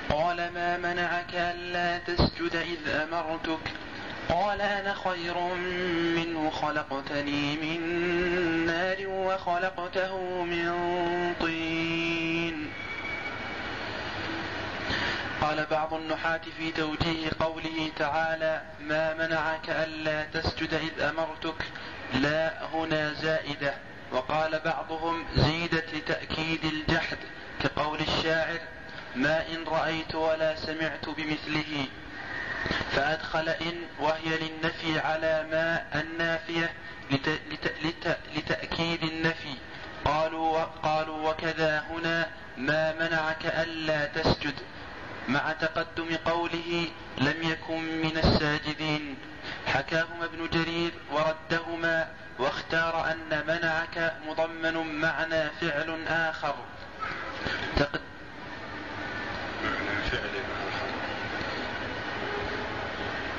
[0.09, 3.86] قال ما منعك ألا تسجد إذ أمرتك؟
[4.29, 5.37] قال أنا خير
[6.15, 7.81] منه خلقتني من
[8.65, 10.73] نار وخلقته من
[11.39, 12.71] طين.
[15.41, 21.63] قال بعض النحاة في توجيه قوله تعالى ما منعك ألا تسجد إذ أمرتك؟
[22.13, 23.73] لا هنا زائدة.
[24.11, 27.17] وقال بعضهم زيدت لتأكيد الجحد.
[27.63, 28.59] كقول الشاعر
[29.15, 31.85] ما إن رأيت ولا سمعت بمثله.
[32.91, 36.73] فأدخل إن وهي للنفي على ما النافية
[37.11, 39.55] لت لت لت لتأكيد النفي.
[40.05, 44.55] قالوا قالوا وكذا هنا ما منعك ألا تسجد.
[45.27, 46.87] مع تقدم قوله
[47.17, 49.17] لم يكن من الساجدين.
[49.67, 52.07] حكاهما ابن جرير وردهما
[52.39, 56.55] واختار أن منعك مضمن معنى فعل آخر
[57.75, 58.01] تقد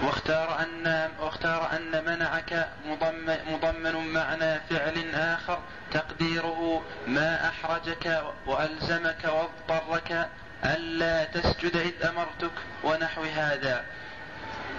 [0.03, 2.69] واختار أن واختار أن منعك
[3.47, 5.59] مضمن معنى فعل آخر
[5.93, 10.29] تقديره ما أحرجك وألزمك واضطرك
[10.64, 12.53] ألا تسجد إذ أمرتك
[12.85, 13.85] ونحو هذا.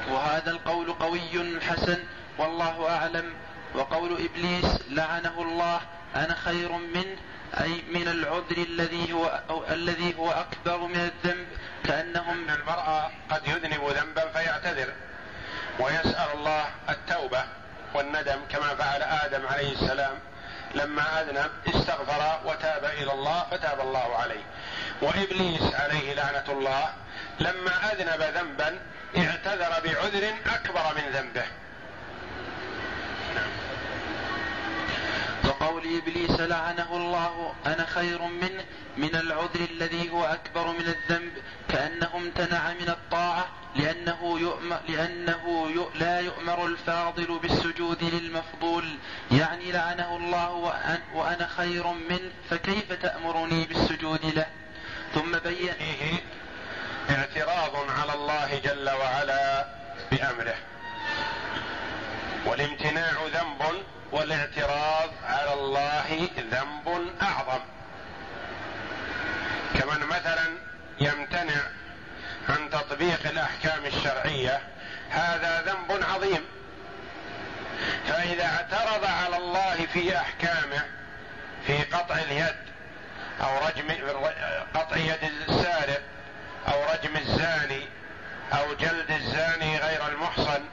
[0.10, 2.04] وهذا القول قوي حسن
[2.38, 3.34] والله أعلم.
[3.76, 5.82] وقول إبليس لعنه الله
[6.16, 7.18] أنا خير منه
[7.62, 11.48] أي من العذر الذي هو أو الذي هو أكبر من الذنب
[11.84, 14.94] كأنهم أن المرأة قد يذنب ذنبا فيعتذر.
[15.80, 17.44] ويسأل الله التوبة
[17.94, 20.20] والندم كما فعل آدم عليه السلام.
[20.76, 24.44] لما أذنب استغفر وتاب إلى الله فتاب الله عليه.
[25.02, 26.90] وإبليس عليه لعنة الله
[27.40, 28.80] لما أذنب ذنبا
[29.18, 31.46] اعتذر بعذر أكبر من ذنبه.
[35.62, 38.66] وقول إبليس لعنه الله أنا خير منه
[38.98, 41.32] من العذر الذي هو أكبر من الذنب
[41.70, 48.98] كانه امتنع من الطاعة لأنه يؤمر لأنه لا يؤمر الفاضل بالسجود للمفضول.
[49.32, 50.74] يعني لعنه الله
[51.14, 54.46] وأنا خير منه فكيف تأمرني بالسجود له؟
[55.14, 56.20] ثم بين فيه
[57.10, 59.66] اعتراض على الله جل وعلا
[60.12, 60.56] بأمره.
[62.46, 67.62] والامتناع ذنب والاعتراض على الله ذنب أعظم.
[69.74, 70.48] كمن مثلا
[71.00, 71.62] يمتنع
[72.50, 74.62] عن تطبيق الأحكام الشرعية
[75.10, 76.46] هذا ذنب عظيم.
[78.08, 80.86] فإذا اعترض على الله في أحكامه
[81.68, 82.56] في قطع اليد
[83.42, 83.88] أو رجم
[84.74, 86.02] قطع يد السارق
[86.68, 87.88] أو رجم الزاني
[88.54, 90.66] أو جلد الزاني غير المحصن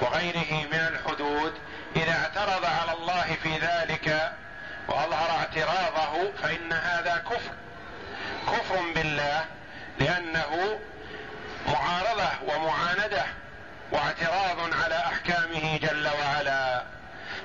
[0.00, 1.52] وغيره من الحدود
[1.96, 4.32] اذا اعترض على الله في ذلك
[4.88, 7.52] واظهر اعتراضه فإن هذا كفر.
[8.46, 9.44] كفر بالله
[10.00, 10.78] لأنه
[11.66, 13.24] معارضة ومعاندة
[13.92, 16.82] واعتراض على أحكامه جل وعلا.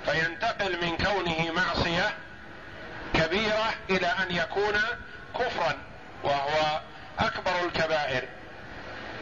[0.05, 2.13] فينتقل من كونه معصية
[3.13, 4.81] كبيرة إلى أن يكون
[5.39, 5.77] كفرا
[6.23, 6.81] وهو
[7.19, 8.23] أكبر الكبائر.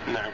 [0.08, 0.32] نعم.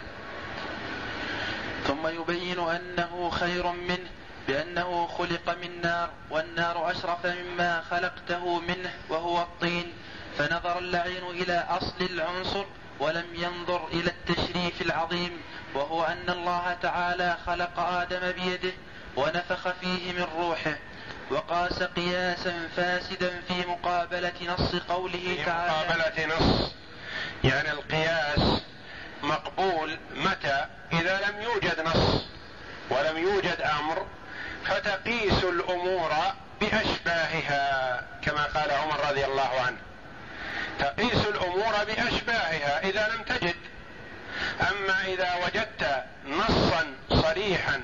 [1.88, 4.10] ثم يبين أنه خير منه
[4.48, 9.94] بأنه خلق من نار والنار أشرف مما خلقته منه وهو الطين.
[10.38, 12.66] فنظر اللعين إلى أصل العنصر
[13.00, 15.42] ولم ينظر إلى التشريف العظيم
[15.76, 18.74] وهو أن الله تعالى خلق آدم بيده
[19.16, 20.76] ونفخ فيه من روحه.
[21.32, 25.72] وقاس قياسا فاسدا في مقابلة نص قوله في تعالى.
[25.72, 26.72] مقابلة نص.
[27.44, 28.62] يعني القياس
[29.24, 32.26] مقبول متى؟ إذا لم يوجد نص
[32.90, 34.06] ولم يوجد أمر
[34.66, 36.12] فتقيس الأمور
[36.62, 39.78] بأشباهها كما قال عمر رضي الله عنه.
[40.80, 43.56] تقيس الأمور بأشباهها إذا لم تجد.
[44.62, 47.82] أما إذا وجدت نصا صريحا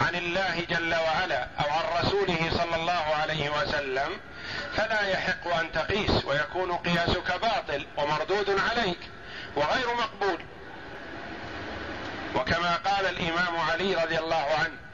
[0.00, 4.20] عن الله جل وعلا أو عن رسوله صلى الله عليه وسلم
[4.76, 8.98] فلا يحق أن تقيس ويكون قياسك باطل ومردود عليك
[9.56, 10.40] وغير مقبول.
[12.34, 14.87] وكما قال الإمام علي رضي الله عنه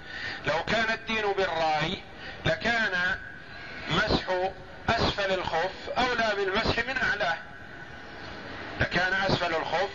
[0.47, 1.99] لو كان الدين بالراي
[2.47, 3.19] لكان
[3.91, 4.51] مسح
[4.89, 7.37] أسفل الخف أولى بالمسح من أعلاه.
[8.81, 9.91] لكان أسفل الخف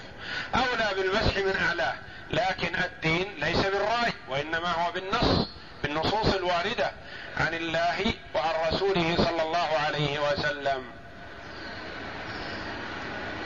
[0.56, 1.94] أولى بالمسح من أعلاه.
[2.32, 5.48] لكن الدين ليس بالراي وإنما هو بالنص
[5.84, 6.92] بالنصوص الواردة
[7.38, 10.84] عن الله وعن رسوله صلى الله عليه وسلم.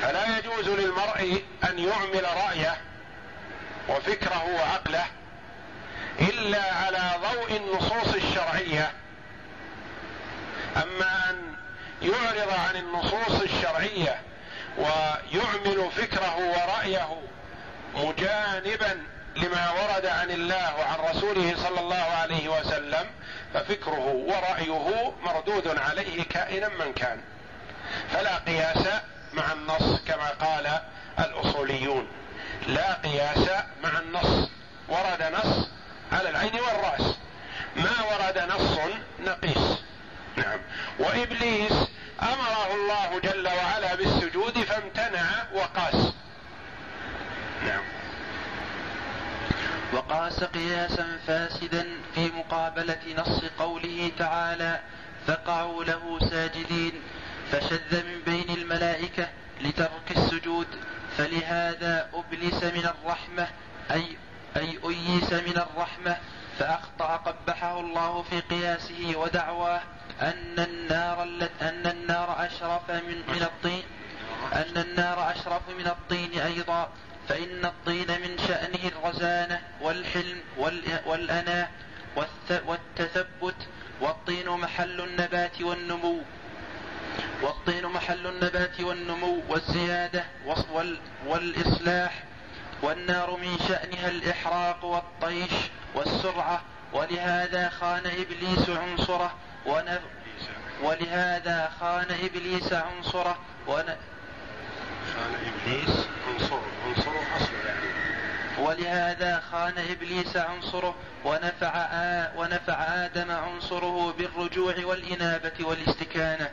[0.01, 2.78] فلا يجوز للمرء أن يعمل رأيه
[3.89, 5.06] وفكره وعقله
[6.20, 8.91] إلا على ضوء النصوص الشرعية.
[10.78, 11.55] أما أن
[12.01, 14.22] يعرض عن النصوص الشرعية
[14.78, 17.22] ويعمل فكره ورأيه
[17.95, 19.03] مجانبا
[19.36, 23.05] لما ورد عن الله وعن رسوله صلى الله عليه وسلم
[23.53, 27.22] ففكره ورأيه مردود عليه كائنا من كان.
[28.11, 28.88] فلا قياس
[29.34, 30.80] مع النص كما قال
[31.20, 32.07] الأصوليون.
[32.68, 33.49] لا قياس
[33.84, 34.49] مع النص.
[34.88, 35.68] ورد نص
[36.14, 37.16] على العين والرأس.
[37.76, 38.80] ما ورد نص
[39.20, 39.80] نقيس.
[40.38, 40.59] نعم.
[40.99, 41.72] وإبليس
[42.22, 46.14] أمره الله جل وعلا بالسجود فامتنع وقاس.
[47.66, 47.84] نعم.
[49.93, 54.80] وقاس قياسا فاسدا في مقابلة نص قوله تعالى
[55.28, 56.91] فقعوا له ساجدين
[57.51, 59.30] فشذ من بين الملائكة
[59.61, 60.68] لترك السجود.
[61.18, 63.47] فلهذا أبلس من الرحمة
[63.91, 64.18] أي
[64.58, 66.18] أي أيس من الرحمة
[66.60, 69.82] فأخطأ قبحه الله في قياسه ودعواه
[70.22, 71.24] أن النار
[71.62, 73.84] أن النار أشرف من من الطين
[74.54, 76.89] أن النار أشرف من الطين أيضا
[77.30, 80.41] فإن الطين من شأنه الرزانة والحلم
[81.06, 81.68] والأناة
[82.68, 83.56] والتثبت
[84.01, 86.22] والطين محل النبات والنمو.
[87.41, 90.24] والطين محل النبات والنمو والزيادة
[91.28, 92.24] والإصلاح
[92.84, 95.52] والنار من شأنها الإحراق والطيش
[95.96, 96.62] والسرعة
[96.94, 99.34] ولهذا خان إبليس عنصره
[99.66, 100.02] ونف
[100.84, 103.84] ولهذا خان إبليس عنصره ون...
[105.16, 107.88] خان إبليس عنصره عنصره أصله يعني
[108.60, 112.74] ولهذا خان إبليس عنصره ونفع آ ونفع
[113.06, 116.50] آدم عنصره بالرجوع والإنابة والاستكانة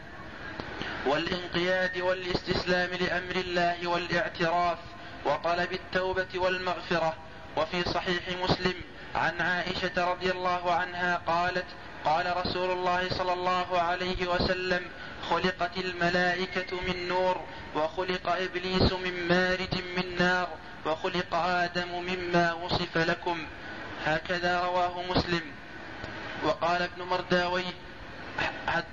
[1.07, 4.79] والانقياد والاستسلام لأمر الله والاعتراف.
[5.25, 7.15] وطلب التوبة والمغفرة.
[7.57, 8.75] وفي صحيح مسلم
[9.15, 11.67] عن عائشة رضي الله عنها قالت
[12.05, 14.83] قال رسول الله صلى الله عليه وسلم
[15.31, 17.41] خلقت الملائكة من نور
[17.77, 20.49] وخلق إبليس من مارج من نار
[20.87, 23.47] وخلق آدم مما وصف لكم.
[24.05, 25.43] هكذا رواه مسلم.
[26.45, 27.65] وقال ابن مرداوي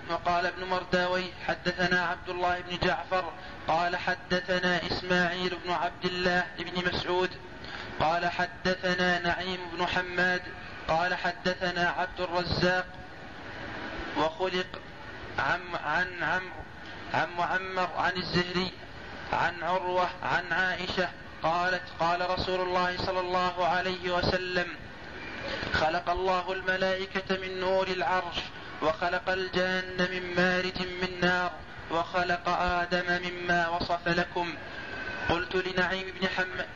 [0.10, 3.32] وقال ابن مرداوي حدثنا عبد الله بن جعفر
[3.68, 7.30] قال حدثنا إسماعيل بن عبد الله بن مسعود
[8.00, 10.42] قال حدثنا نعيم بن حماد
[10.88, 12.86] قال حدثنا عبد الرزاق
[14.18, 14.82] وخلق
[15.40, 16.64] عن عن عمرو
[17.14, 18.72] عن معمر عن الزهري
[19.34, 21.10] عن عروة عن عائشة
[21.44, 24.68] قالت قال رسول الله صلى الله عليه وسلم
[25.74, 28.38] خلق الله الملائكة من نور العرش
[28.82, 31.52] وخلق الجان من مارج من نار
[31.92, 34.56] وخلق آدم مما وصف لكم.
[35.30, 36.68] قلت لنعيم بن حماد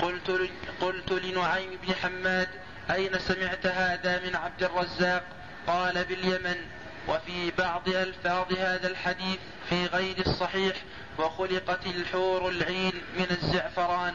[0.00, 0.50] قلت
[0.80, 2.48] قلت لنعيم بن حماد
[2.90, 5.22] أين سمعت هذا من عبد الرزاق؟
[5.66, 6.56] قال باليمن.
[7.08, 9.38] وفي بعض ألفاظ هذا الحديث
[9.68, 10.76] في غير الصحيح
[11.18, 14.14] وخلقت الحور العين من الزعفران.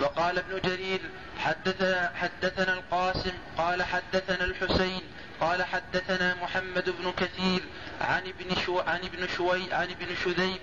[0.00, 1.00] وقال ابن جرير
[1.38, 5.02] حدثنا, حدثنا القاسم قال حدثنا الحسين.
[5.40, 7.60] قال حدثنا محمد بن كثير
[8.00, 10.60] عن ابن شو عن ابن شوي عن ابن شذيب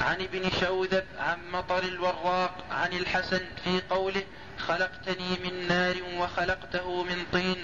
[0.00, 4.22] عن ابن شوذب عن مطر الوراق عن الحسن في قوله
[4.58, 7.56] خلقتني من نار وخلقته من طين.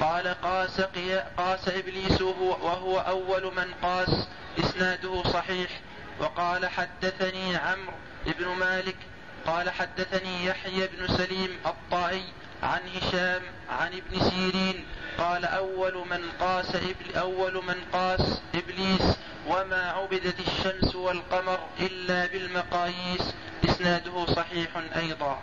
[0.00, 0.80] قال قاس,
[1.36, 4.28] قاس إبليس وهو أول من قاس
[4.58, 5.70] إسناده صحيح.
[6.20, 7.92] وقال حدثني عمرو
[8.26, 8.96] بن مالك
[9.46, 12.24] قال حدثني يحيى بن سليم الطائي
[12.62, 14.84] عن هشام عن ابن سيرين
[15.18, 16.76] قال أول من قاس
[17.16, 19.16] أول من قاس إبليس
[19.48, 23.34] وما عبدت الشمس والقمر إلا بالمقاييس
[23.64, 25.38] إسناده صحيح أيضا.